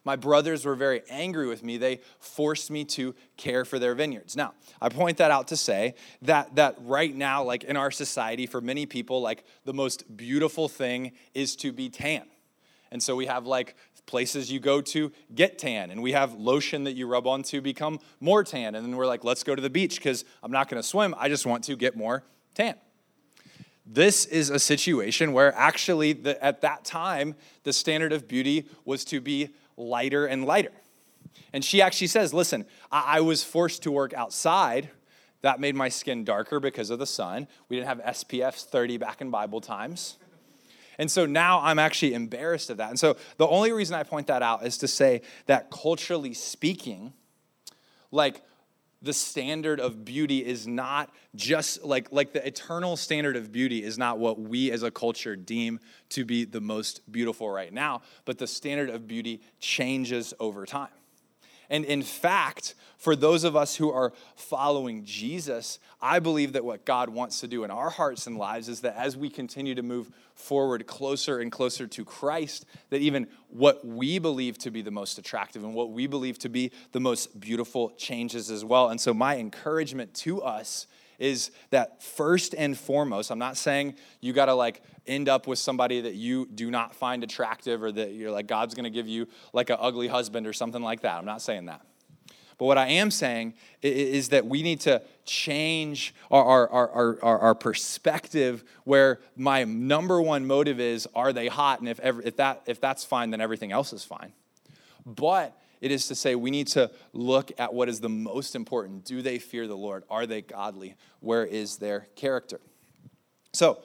[0.03, 1.77] My brothers were very angry with me.
[1.77, 4.35] They forced me to care for their vineyards.
[4.35, 8.45] Now, I point that out to say that, that right now, like in our society,
[8.45, 12.23] for many people, like the most beautiful thing is to be tan.
[12.91, 13.75] And so we have like
[14.07, 17.61] places you go to get tan, and we have lotion that you rub on to
[17.61, 18.73] become more tan.
[18.73, 21.13] And then we're like, let's go to the beach because I'm not going to swim.
[21.17, 22.23] I just want to get more
[22.55, 22.75] tan.
[23.85, 29.05] This is a situation where actually, the, at that time, the standard of beauty was
[29.05, 30.71] to be lighter and lighter.
[31.53, 34.89] And she actually says, Listen, I, I was forced to work outside.
[35.41, 37.47] That made my skin darker because of the sun.
[37.69, 40.17] We didn't have SPF 30 back in Bible times.
[40.97, 42.89] And so now I'm actually embarrassed of that.
[42.89, 47.13] And so the only reason I point that out is to say that culturally speaking,
[48.11, 48.41] like
[49.01, 53.97] the standard of beauty is not just like like the eternal standard of beauty is
[53.97, 55.79] not what we as a culture deem
[56.09, 60.89] to be the most beautiful right now but the standard of beauty changes over time
[61.69, 66.85] and in fact, for those of us who are following Jesus, I believe that what
[66.85, 69.83] God wants to do in our hearts and lives is that as we continue to
[69.83, 74.91] move forward closer and closer to Christ, that even what we believe to be the
[74.91, 78.89] most attractive and what we believe to be the most beautiful changes as well.
[78.89, 80.87] And so, my encouragement to us
[81.19, 85.59] is that first and foremost, I'm not saying you got to like end up with
[85.59, 89.07] somebody that you do not find attractive or that you're like God's going to give
[89.07, 91.17] you like an ugly husband or something like that.
[91.17, 91.81] I'm not saying that.
[92.57, 93.53] But what I am saying
[93.83, 100.19] is that we need to change our, our, our, our, our perspective where my number
[100.21, 101.79] one motive is are they hot?
[101.79, 104.33] And if, ever, if, that, if that's fine, then everything else is fine.
[105.05, 109.05] But it is to say we need to look at what is the most important.
[109.05, 110.03] Do they fear the Lord?
[110.09, 110.95] Are they godly?
[111.19, 112.59] Where is their character?
[113.53, 113.81] So,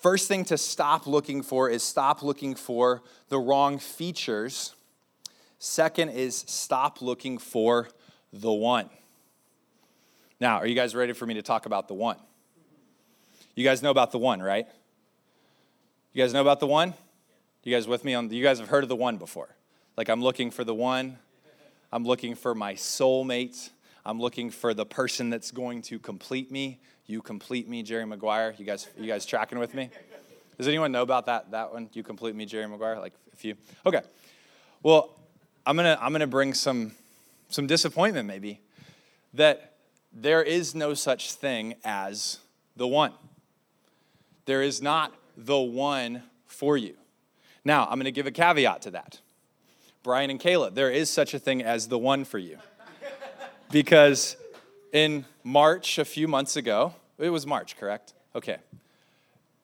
[0.00, 4.74] First thing to stop looking for is stop looking for the wrong features.
[5.58, 7.88] Second is stop looking for
[8.32, 8.88] the one.
[10.40, 12.16] Now, are you guys ready for me to talk about the one?
[13.54, 14.66] You guys know about the one, right?
[16.14, 16.94] You guys know about the one?
[17.62, 19.54] You guys with me on you guys have heard of the one before.
[19.98, 21.18] Like I'm looking for the one.
[21.92, 23.68] I'm looking for my soulmate.
[24.06, 26.80] I'm looking for the person that's going to complete me.
[27.10, 28.54] You complete me, Jerry Maguire.
[28.56, 29.90] You guys, you guys tracking with me?
[30.56, 31.90] Does anyone know about that that one?
[31.92, 33.00] You complete me, Jerry Maguire.
[33.00, 33.56] Like a few.
[33.84, 34.02] Okay.
[34.84, 35.18] Well,
[35.66, 36.92] I'm gonna I'm gonna bring some
[37.48, 38.60] some disappointment maybe
[39.34, 39.74] that
[40.12, 42.38] there is no such thing as
[42.76, 43.12] the one.
[44.44, 46.94] There is not the one for you.
[47.64, 49.18] Now, I'm going to give a caveat to that.
[50.04, 52.58] Brian and Kayla, there is such a thing as the one for you.
[53.70, 54.36] because
[54.92, 58.14] in March, a few months ago, it was March, correct?
[58.34, 58.58] Okay.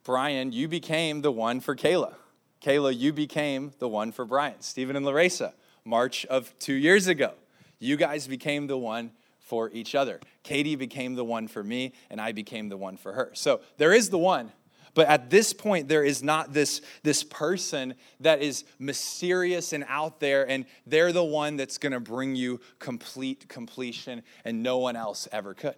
[0.05, 2.15] Brian, you became the one for Kayla.
[2.63, 4.61] Kayla, you became the one for Brian.
[4.61, 5.55] Stephen and Larissa,
[5.85, 7.35] March of two years ago,
[7.79, 10.21] you guys became the one for each other.
[10.43, 13.31] Katie became the one for me, and I became the one for her.
[13.35, 14.53] So there is the one,
[14.95, 20.21] but at this point, there is not this, this person that is mysterious and out
[20.21, 24.97] there, and they're the one that's going to bring you complete completion, and no one
[24.97, 25.77] else ever could.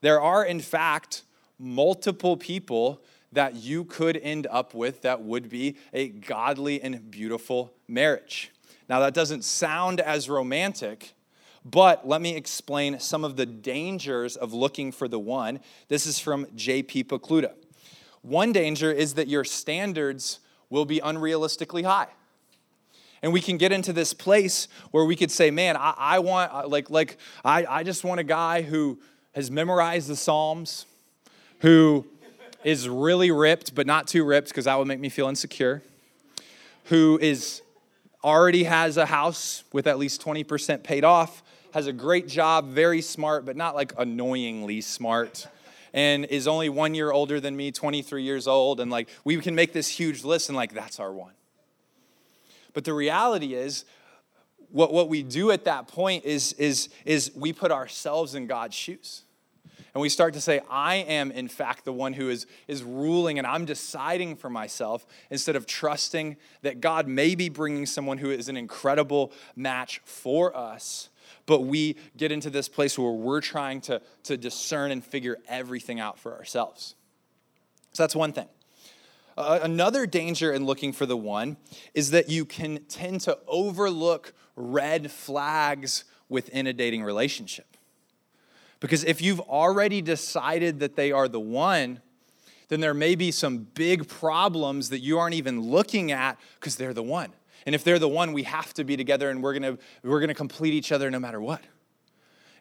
[0.00, 1.22] There are, in fact,
[1.58, 7.72] multiple people that you could end up with that would be a godly and beautiful
[7.86, 8.50] marriage.
[8.88, 11.14] Now, that doesn't sound as romantic,
[11.64, 15.60] but let me explain some of the dangers of looking for the one.
[15.88, 17.04] This is from J.P.
[17.04, 17.52] Pokluda.
[18.22, 20.40] One danger is that your standards
[20.70, 22.08] will be unrealistically high.
[23.22, 26.68] And we can get into this place where we could say, man, I, I want,
[26.70, 28.98] like, like I, I just want a guy who
[29.32, 30.86] has memorized the Psalms,
[31.60, 32.06] who
[32.64, 35.82] is really ripped, but not too ripped because that would make me feel insecure,
[36.84, 37.62] who is
[38.22, 43.00] already has a house with at least 20% paid off, has a great job, very
[43.00, 45.46] smart, but not like annoyingly smart
[45.92, 48.80] and is only one year older than me, 23 years old.
[48.80, 51.32] And like, we can make this huge list and like, that's our one.
[52.72, 53.84] But the reality is,
[54.70, 58.74] what, what we do at that point is, is, is we put ourselves in God's
[58.74, 59.22] shoes.
[59.92, 63.38] And we start to say, I am, in fact, the one who is, is ruling
[63.38, 68.30] and I'm deciding for myself instead of trusting that God may be bringing someone who
[68.30, 71.08] is an incredible match for us
[71.46, 75.98] but we get into this place where we're trying to, to discern and figure everything
[75.98, 76.94] out for ourselves.
[77.92, 78.46] So that's one thing.
[79.36, 81.56] Uh, another danger in looking for the one
[81.94, 87.66] is that you can tend to overlook red flags within a dating relationship.
[88.78, 92.00] Because if you've already decided that they are the one,
[92.68, 96.94] then there may be some big problems that you aren't even looking at because they're
[96.94, 97.30] the one.
[97.66, 100.34] And if they're the one, we have to be together and we're gonna, we're gonna
[100.34, 101.62] complete each other no matter what.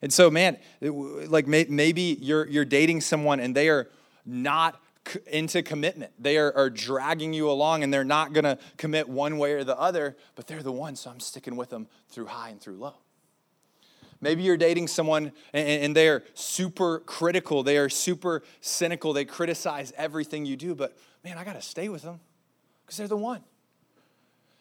[0.01, 3.89] And so, man, like maybe you're, you're dating someone and they are
[4.25, 4.81] not
[5.27, 6.11] into commitment.
[6.19, 9.77] They are, are dragging you along and they're not gonna commit one way or the
[9.77, 12.95] other, but they're the one, so I'm sticking with them through high and through low.
[14.21, 19.93] Maybe you're dating someone and they are super critical, they are super cynical, they criticize
[19.95, 22.19] everything you do, but man, I gotta stay with them
[22.85, 23.41] because they're the one.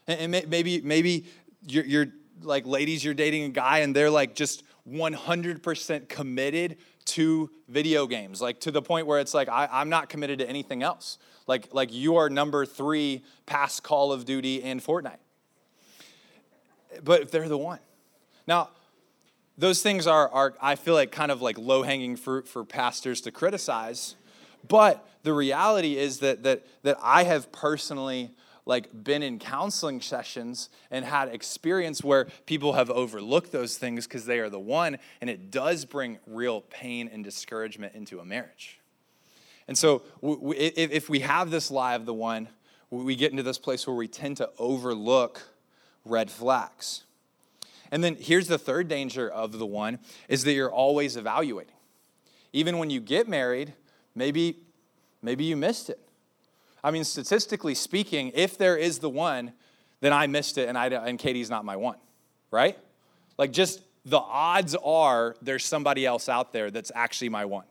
[0.07, 1.26] And maybe, maybe
[1.66, 2.07] you're, you're
[2.43, 6.76] like ladies, you're dating a guy and they're like just 100% committed
[7.09, 10.48] to video games, like to the point where it's like, I, I'm not committed to
[10.48, 11.18] anything else.
[11.46, 15.18] Like, like you are number three past Call of Duty and Fortnite.
[17.02, 17.80] But they're the one.
[18.46, 18.70] Now,
[19.56, 23.20] those things are, are I feel like, kind of like low hanging fruit for pastors
[23.22, 24.14] to criticize.
[24.66, 28.30] But the reality is that, that, that I have personally
[28.69, 34.27] like been in counseling sessions and had experience where people have overlooked those things because
[34.27, 38.79] they are the one and it does bring real pain and discouragement into a marriage.
[39.66, 42.49] And so if we have this lie of the one
[42.91, 45.43] we get into this place where we tend to overlook
[46.05, 47.05] red flags.
[47.91, 49.99] And then here's the third danger of the one
[50.29, 51.75] is that you're always evaluating.
[52.53, 53.73] Even when you get married
[54.14, 54.59] maybe
[55.23, 56.07] maybe you missed it
[56.89, 59.53] I mean, statistically speaking, if there is the one,
[60.01, 61.99] then I missed it and, I, and Katie's not my one,
[62.51, 62.78] right?
[63.36, 67.66] Like, just the odds are there's somebody else out there that's actually my one.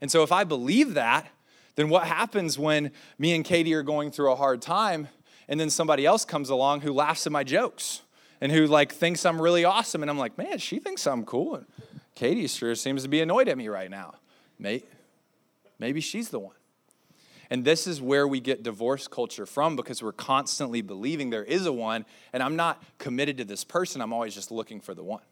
[0.00, 1.26] And so, if I believe that,
[1.74, 5.08] then what happens when me and Katie are going through a hard time
[5.48, 8.02] and then somebody else comes along who laughs at my jokes
[8.40, 11.56] and who like thinks I'm really awesome and I'm like, man, she thinks I'm cool.
[11.56, 11.66] And
[12.14, 14.14] Katie sure seems to be annoyed at me right now.
[14.56, 14.88] Mate,
[15.80, 16.54] maybe she's the one.
[17.50, 21.66] And this is where we get divorce culture from because we're constantly believing there is
[21.66, 24.00] a one, and I'm not committed to this person.
[24.00, 25.22] I'm always just looking for the one.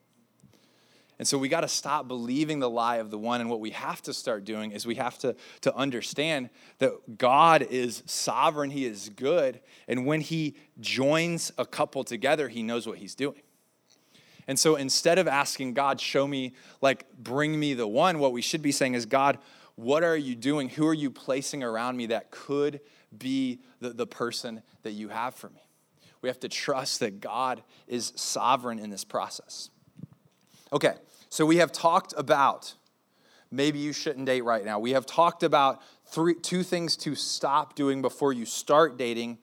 [1.18, 3.40] And so we got to stop believing the lie of the one.
[3.40, 7.62] And what we have to start doing is we have to, to understand that God
[7.62, 9.60] is sovereign, He is good.
[9.86, 13.40] And when He joins a couple together, He knows what He's doing.
[14.48, 18.42] And so instead of asking God, show me, like, bring me the one, what we
[18.42, 19.38] should be saying is, God,
[19.76, 20.68] what are you doing?
[20.70, 22.80] Who are you placing around me that could
[23.16, 25.62] be the, the person that you have for me?
[26.20, 29.70] We have to trust that God is sovereign in this process.
[30.72, 30.94] Okay,
[31.28, 32.74] so we have talked about
[33.50, 34.78] maybe you shouldn't date right now.
[34.78, 39.38] We have talked about three, two things to stop doing before you start dating.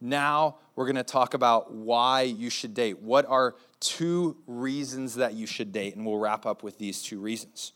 [0.00, 3.00] Now we're going to talk about why you should date.
[3.00, 5.94] What are two reasons that you should date?
[5.94, 7.72] And we'll wrap up with these two reasons.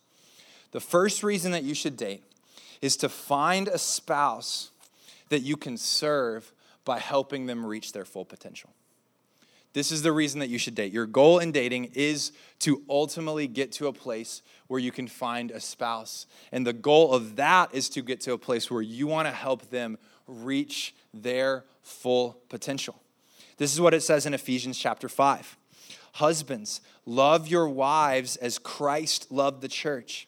[0.73, 2.25] The first reason that you should date
[2.81, 4.71] is to find a spouse
[5.29, 6.53] that you can serve
[6.85, 8.71] by helping them reach their full potential.
[9.75, 10.93] This is the reason that you should date.
[10.93, 15.51] Your goal in dating is to ultimately get to a place where you can find
[15.51, 16.27] a spouse.
[16.51, 19.33] And the goal of that is to get to a place where you want to
[19.33, 23.01] help them reach their full potential.
[23.59, 25.57] This is what it says in Ephesians chapter 5.
[26.15, 30.28] Husbands, love your wives as Christ loved the church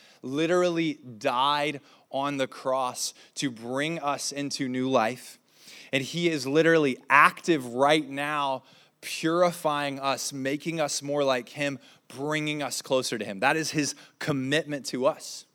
[0.21, 5.39] literally died on the cross to bring us into new life.
[5.93, 8.63] And he is literally active right now,
[9.01, 13.39] purifying us, making us more like him, bringing us closer to him.
[13.39, 15.45] That is his commitment to us.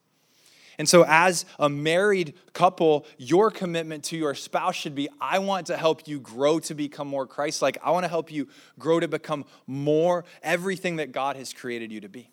[0.79, 5.69] And so, as a married couple, your commitment to your spouse should be I want
[5.69, 7.79] to help you grow to become more Christ like.
[7.83, 8.49] I want to help you
[8.79, 12.31] grow to become more everything that God has created you to be.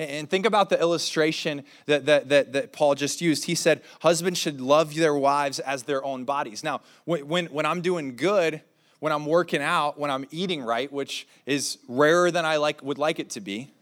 [0.00, 3.44] And think about the illustration that, that, that, that, Paul just used.
[3.44, 6.64] He said, Husbands should love their wives as their own bodies.
[6.64, 8.62] Now, when, when, I'm doing good,
[9.00, 12.96] when I'm working out, when I'm eating right, which is rarer than I like, would
[12.96, 13.74] like it to be,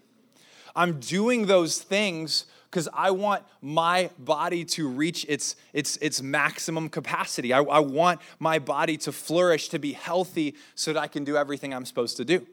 [0.74, 6.88] I'm doing those things because I want my body to reach its, its, its maximum
[6.88, 7.52] capacity.
[7.52, 11.36] I, I want my body to flourish, to be healthy, so that I can do
[11.36, 12.44] everything I'm supposed to do.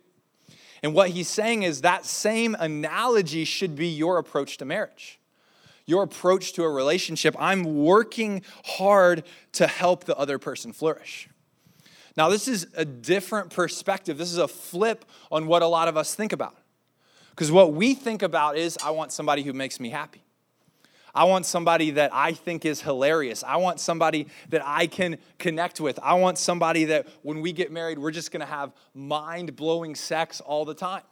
[0.86, 5.20] And what he's saying is that same analogy should be your approach to marriage.
[5.88, 7.36] Your approach to a relationship.
[7.40, 9.24] I'm working hard
[9.54, 11.28] to help the other person flourish.
[12.16, 14.20] Now, this is a different perspective.
[14.20, 16.56] This is a flip on what a lot of us think about.
[17.32, 20.22] Because what we think about is, I want somebody who makes me happy.
[21.16, 23.42] I want somebody that I think is hilarious.
[23.42, 25.98] I want somebody that I can connect with.
[26.04, 30.42] I want somebody that when we get married, we're just gonna have mind blowing sex
[30.42, 31.04] all the time.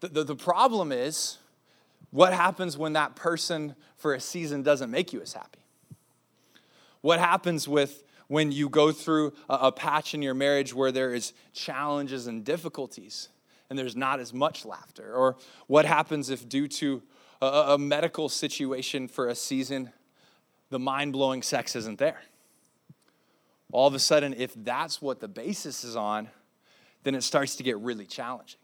[0.00, 1.36] The, the, the, problem is,
[2.10, 5.60] what happens when that person for a season doesn't make you as happy?
[7.02, 11.14] What happens with when you go through a, a patch in your marriage where there
[11.14, 13.28] is challenges and difficulties
[13.68, 15.14] and there's not as much laughter?
[15.14, 15.36] Or
[15.66, 17.02] what happens if, due to
[17.40, 19.92] a, a medical situation for a season,
[20.70, 22.22] the mind blowing sex isn't there.
[23.72, 26.28] All of a sudden, if that's what the basis is on,
[27.02, 28.60] then it starts to get really challenging.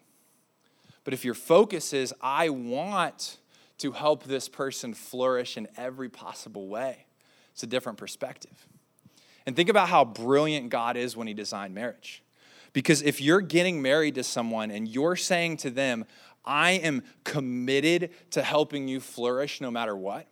[1.04, 3.38] But if your focus is, I want
[3.78, 7.06] to help this person flourish in every possible way,
[7.52, 8.66] it's a different perspective.
[9.44, 12.22] And think about how brilliant God is when He designed marriage.
[12.72, 16.06] Because if you're getting married to someone and you're saying to them,
[16.44, 20.26] I am committed to helping you flourish no matter what.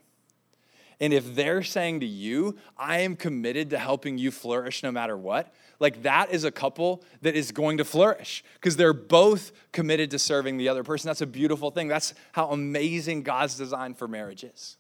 [1.00, 5.16] And if they're saying to you, I am committed to helping you flourish no matter
[5.16, 10.10] what, like that is a couple that is going to flourish because they're both committed
[10.10, 11.08] to serving the other person.
[11.08, 11.88] That's a beautiful thing.
[11.88, 14.76] That's how amazing God's design for marriage is.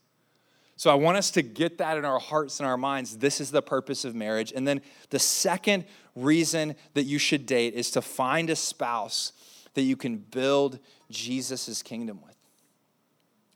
[0.76, 3.18] So I want us to get that in our hearts and our minds.
[3.18, 4.52] This is the purpose of marriage.
[4.54, 9.32] And then the second reason that you should date is to find a spouse
[9.74, 10.78] that you can build
[11.10, 12.36] Jesus' kingdom with.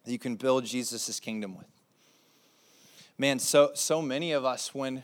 [0.04, 1.66] That you can build Jesus' kingdom with.
[3.16, 5.02] Man, so, so many of us, when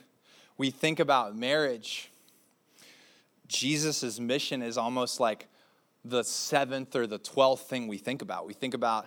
[0.59, 2.11] we think about marriage,
[3.47, 5.47] Jesus' mission is almost like
[6.05, 8.47] the seventh or the twelfth thing we think about.
[8.47, 9.07] We think about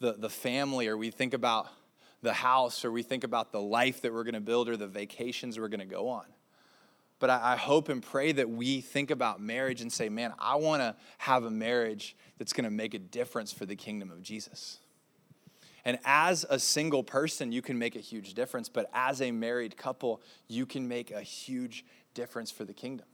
[0.00, 1.68] the, the family, or we think about
[2.24, 4.88] the house or we think about the life that we're going to build or the
[4.88, 6.24] vacations we're going to go on.
[7.24, 10.56] But I, I, hope and pray that we think about marriage and say, man, I
[10.56, 14.20] want to have a marriage that's going to make a difference for the kingdom of
[14.20, 14.78] Jesus.
[15.86, 19.78] And as a single person, you can make a huge difference, but as a married
[19.78, 23.06] couple, you can make a huge difference for the kingdom.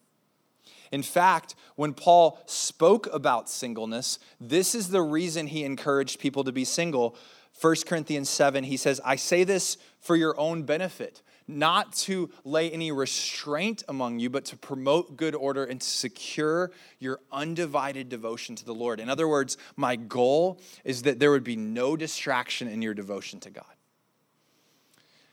[0.91, 6.51] In fact, when Paul spoke about singleness, this is the reason he encouraged people to
[6.51, 7.15] be single.
[7.61, 12.71] 1 Corinthians 7, he says, I say this for your own benefit, not to lay
[12.71, 18.57] any restraint among you, but to promote good order and to secure your undivided devotion
[18.57, 19.01] to the Lord.
[19.01, 23.41] In other words, my goal is that there would be no distraction in your devotion
[23.41, 23.65] to God.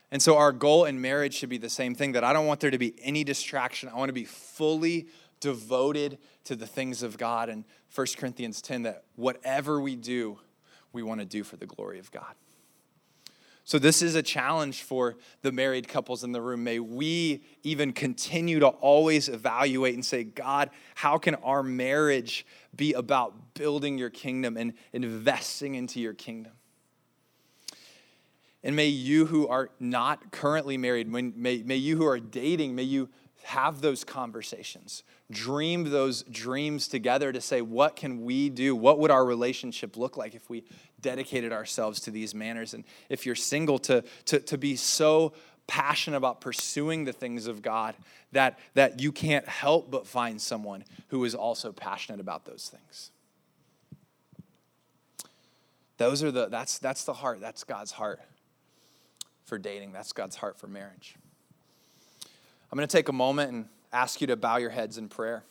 [0.09, 2.61] And so, our goal in marriage should be the same thing that I don't want
[2.61, 3.89] there to be any distraction.
[3.89, 5.07] I want to be fully
[5.39, 7.49] devoted to the things of God.
[7.49, 10.39] And 1 Corinthians 10 that whatever we do,
[10.93, 12.35] we want to do for the glory of God.
[13.67, 16.63] So, this is a challenge for the married couples in the room.
[16.63, 22.45] May we even continue to always evaluate and say, God, how can our marriage
[22.77, 26.53] be about building your kingdom and investing into your kingdom?
[28.63, 32.83] And may you who are not currently married, may, may you who are dating, may
[32.83, 33.09] you
[33.47, 35.03] have those conversations.
[35.31, 38.75] Dream those dreams together to say, what can we do?
[38.75, 40.65] What would our relationship look like if we
[40.99, 42.73] dedicated ourselves to these manners?
[42.73, 45.31] And if you're single, to, to, to be so
[45.65, 47.95] passionate about pursuing the things of God
[48.33, 53.11] that, that you can't help but find someone who is also passionate about those things.
[55.95, 58.19] Those are the, that's, that's the heart, that's God's heart
[59.45, 61.15] for dating, that's God's heart for marriage.
[62.71, 65.43] I'm going to take a moment and ask you to bow your heads in prayer.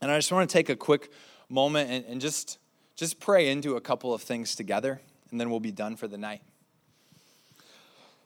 [0.00, 1.10] And I just want to take a quick
[1.48, 2.58] moment and, and just,
[2.96, 6.18] just pray into a couple of things together, and then we'll be done for the
[6.18, 6.42] night.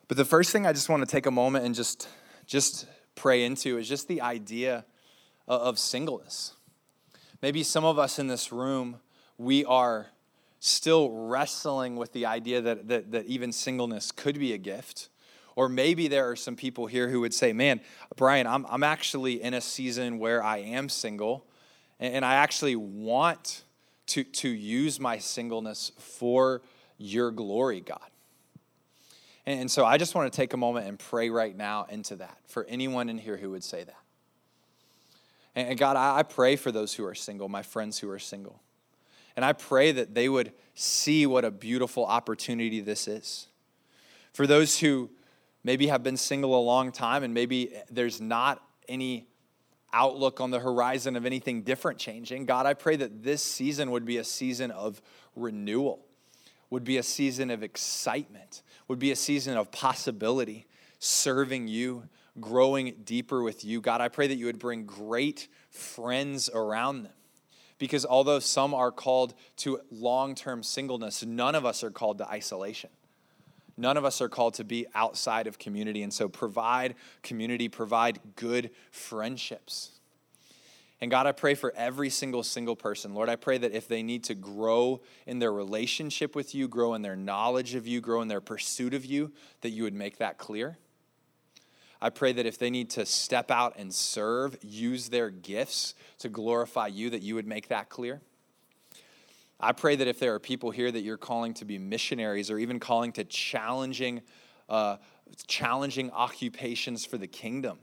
[0.07, 2.09] But the first thing I just want to take a moment and just,
[2.47, 4.85] just pray into is just the idea
[5.47, 6.55] of singleness.
[7.43, 9.01] Maybe some of us in this room,
[9.37, 10.07] we are
[10.61, 15.09] still wrestling with the idea that, that, that even singleness could be a gift.
[15.59, 17.81] Or maybe there are some people here who would say, Man,
[18.15, 21.49] Brian, I'm, I'm actually in a season where I am single,
[21.99, 23.65] and, and I actually want
[24.07, 26.63] to, to use my singleness for
[26.97, 28.09] your glory, God.
[29.47, 32.15] And, and so I just want to take a moment and pray right now into
[32.15, 34.03] that for anyone in here who would say that.
[35.57, 38.21] And, and God, I, I pray for those who are single, my friends who are
[38.21, 38.63] single.
[39.35, 43.49] And I pray that they would see what a beautiful opportunity this is.
[44.33, 45.11] For those who
[45.65, 49.29] maybe have been single a long time and maybe there's not any
[49.93, 54.05] outlook on the horizon of anything different changing, God, I pray that this season would
[54.05, 55.01] be a season of
[55.35, 56.05] renewal,
[56.71, 60.67] would be a season of excitement, would be a season of possibility,
[60.99, 62.05] serving you,
[62.41, 63.81] growing deeper with you.
[63.81, 67.13] God, I pray that you would bring great friends around them
[67.79, 72.29] because although some are called to long term singleness, none of us are called to
[72.29, 72.91] isolation.
[73.79, 76.03] None of us are called to be outside of community.
[76.03, 79.93] And so provide community, provide good friendships.
[81.01, 83.15] And God, I pray for every single single person.
[83.15, 86.95] Lord, I pray that if they need to grow in their relationship with you, grow
[86.95, 90.19] in their knowledge of you, grow in their pursuit of you, that you would make
[90.19, 90.77] that clear.
[92.01, 96.29] I pray that if they need to step out and serve, use their gifts to
[96.29, 98.21] glorify you, that you would make that clear.
[99.61, 102.59] I pray that if there are people here that you're calling to be missionaries or
[102.59, 104.23] even calling to challenging,
[104.69, 104.99] uh,
[105.47, 107.79] challenging occupations for the kingdom,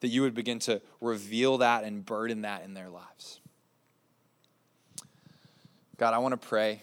[0.00, 3.40] that you would begin to reveal that and burden that in their lives.
[5.96, 6.80] God, I want to pray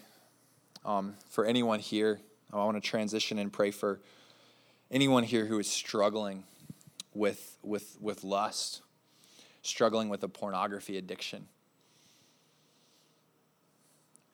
[0.84, 2.20] um, for anyone here.
[2.52, 4.00] I want to transition and pray for
[4.90, 6.44] anyone here who is struggling
[7.14, 8.82] with, with, with lust,
[9.62, 11.48] struggling with a pornography addiction.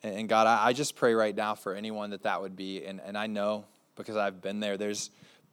[0.05, 2.85] And God, I just pray right now for anyone that that would be.
[2.85, 3.65] And, and I know
[3.97, 5.11] because I've been there, there's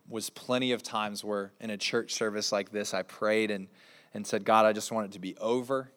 [0.09, 3.69] was plenty of times where in a church service like this, I prayed and,
[4.13, 5.89] and said, God, I just want it to be over.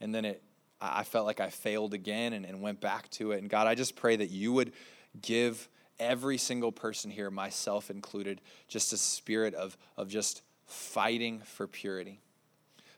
[0.00, 0.42] And then it,
[0.80, 3.42] I felt like I failed again and, and went back to it.
[3.42, 4.72] And God, I just pray that you would
[5.20, 5.68] give
[5.98, 12.20] every single person here, myself included, just a spirit of, of just fighting for purity,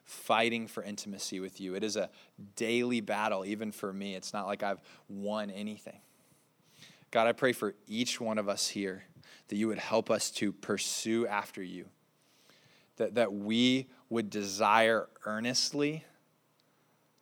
[0.09, 1.75] fighting for intimacy with you.
[1.75, 2.09] It is a
[2.57, 4.15] daily battle, even for me.
[4.15, 6.01] It's not like I've won anything.
[7.11, 9.05] God, I pray for each one of us here
[9.49, 11.87] that you would help us to pursue after you,
[12.97, 16.05] that, that we would desire earnestly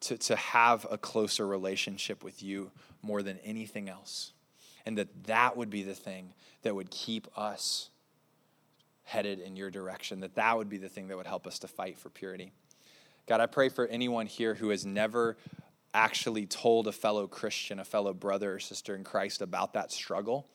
[0.00, 2.70] to, to have a closer relationship with you
[3.02, 4.32] more than anything else.
[4.86, 6.32] and that that would be the thing
[6.62, 7.90] that would keep us
[9.02, 11.68] headed in your direction, that that would be the thing that would help us to
[11.68, 12.52] fight for purity.
[13.26, 15.36] God, I pray for anyone here who has never
[15.92, 20.46] actually told a fellow Christian, a fellow brother or sister in Christ about that struggle,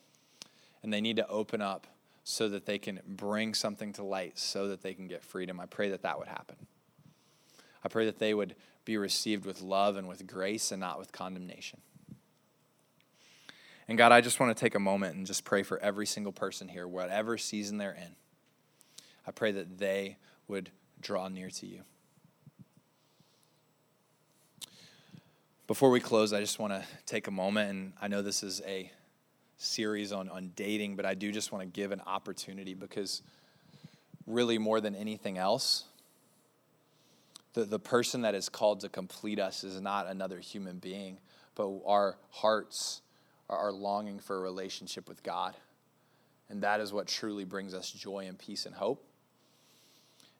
[0.84, 1.88] and they need to open up
[2.24, 5.60] so that they can bring something to light so that they can get freedom.
[5.60, 6.56] I pray that that would happen.
[7.84, 8.56] I pray that they would
[8.86, 11.82] be received with love and with grace and not with condemnation.
[13.88, 16.32] And God, I just want to take a moment and just pray for every single
[16.32, 18.16] person here, whatever season they're in.
[19.28, 20.18] I pray that they
[20.48, 20.70] would
[21.02, 21.82] draw near to you.
[25.72, 28.62] Before we close, I just want to take a moment, and I know this is
[28.68, 28.92] a
[29.56, 33.22] series on, on dating, but I do just want to give an opportunity because
[34.28, 35.86] really, more than anything else,
[37.54, 41.20] the, the person that is called to complete us is not another human being,
[41.56, 43.00] but our hearts
[43.50, 45.56] are, are longing for a relationship with God.
[46.50, 49.06] And that is what truly brings us joy and peace and hope.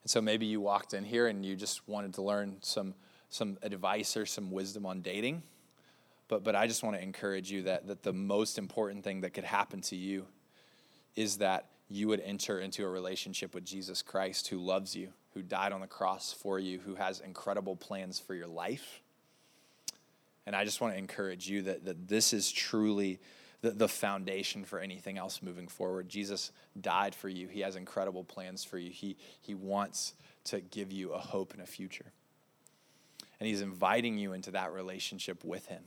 [0.02, 2.92] And so maybe you walked in here and you just wanted to learn some,
[3.32, 5.42] some advice or some wisdom on dating.
[6.28, 9.30] But, but I just want to encourage you that, that the most important thing that
[9.30, 10.26] could happen to you
[11.16, 15.42] is that you would enter into a relationship with Jesus Christ who loves you, who
[15.42, 19.00] died on the cross for you, who has incredible plans for your life.
[20.46, 23.18] And I just want to encourage you that, that this is truly
[23.62, 26.08] the, the foundation for anything else moving forward.
[26.08, 28.90] Jesus died for you, He has incredible plans for you.
[28.90, 30.14] He, he wants
[30.44, 32.12] to give you a hope and a future.
[33.42, 35.82] And He's inviting you into that relationship with Him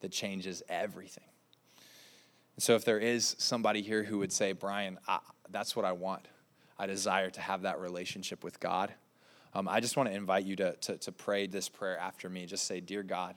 [0.00, 1.28] that changes everything.
[2.56, 5.92] And so, if there is somebody here who would say, Brian, I, that's what I
[5.92, 6.26] want,
[6.76, 8.92] I desire to have that relationship with God,
[9.54, 12.46] um, I just want to invite you to, to, to pray this prayer after me.
[12.46, 13.36] Just say, Dear God,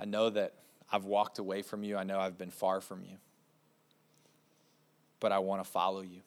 [0.00, 0.54] I know that
[0.90, 1.96] I've walked away from you.
[1.96, 3.18] I know I've been far from you.
[5.20, 6.22] But I want to follow you.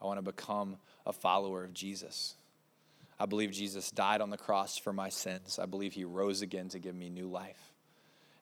[0.00, 2.36] I want to become a follower of Jesus.
[3.22, 5.60] I believe Jesus died on the cross for my sins.
[5.62, 7.72] I believe he rose again to give me new life.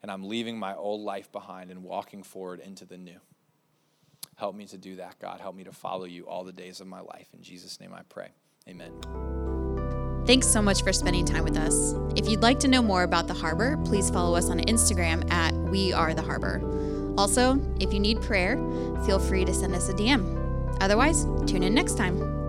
[0.03, 3.19] And I'm leaving my old life behind and walking forward into the new.
[4.37, 5.39] Help me to do that, God.
[5.39, 7.29] Help me to follow you all the days of my life.
[7.35, 8.31] In Jesus' name I pray.
[8.71, 8.91] Amen.
[10.27, 11.95] Thanks so much for spending time with us.
[12.17, 15.53] If you'd like to know more about the Harbor, please follow us on Instagram at
[15.53, 17.15] We Are the Harbor.
[17.19, 18.57] Also, if you need prayer,
[19.05, 20.79] feel free to send us a DM.
[20.81, 22.40] Otherwise, tune in next time.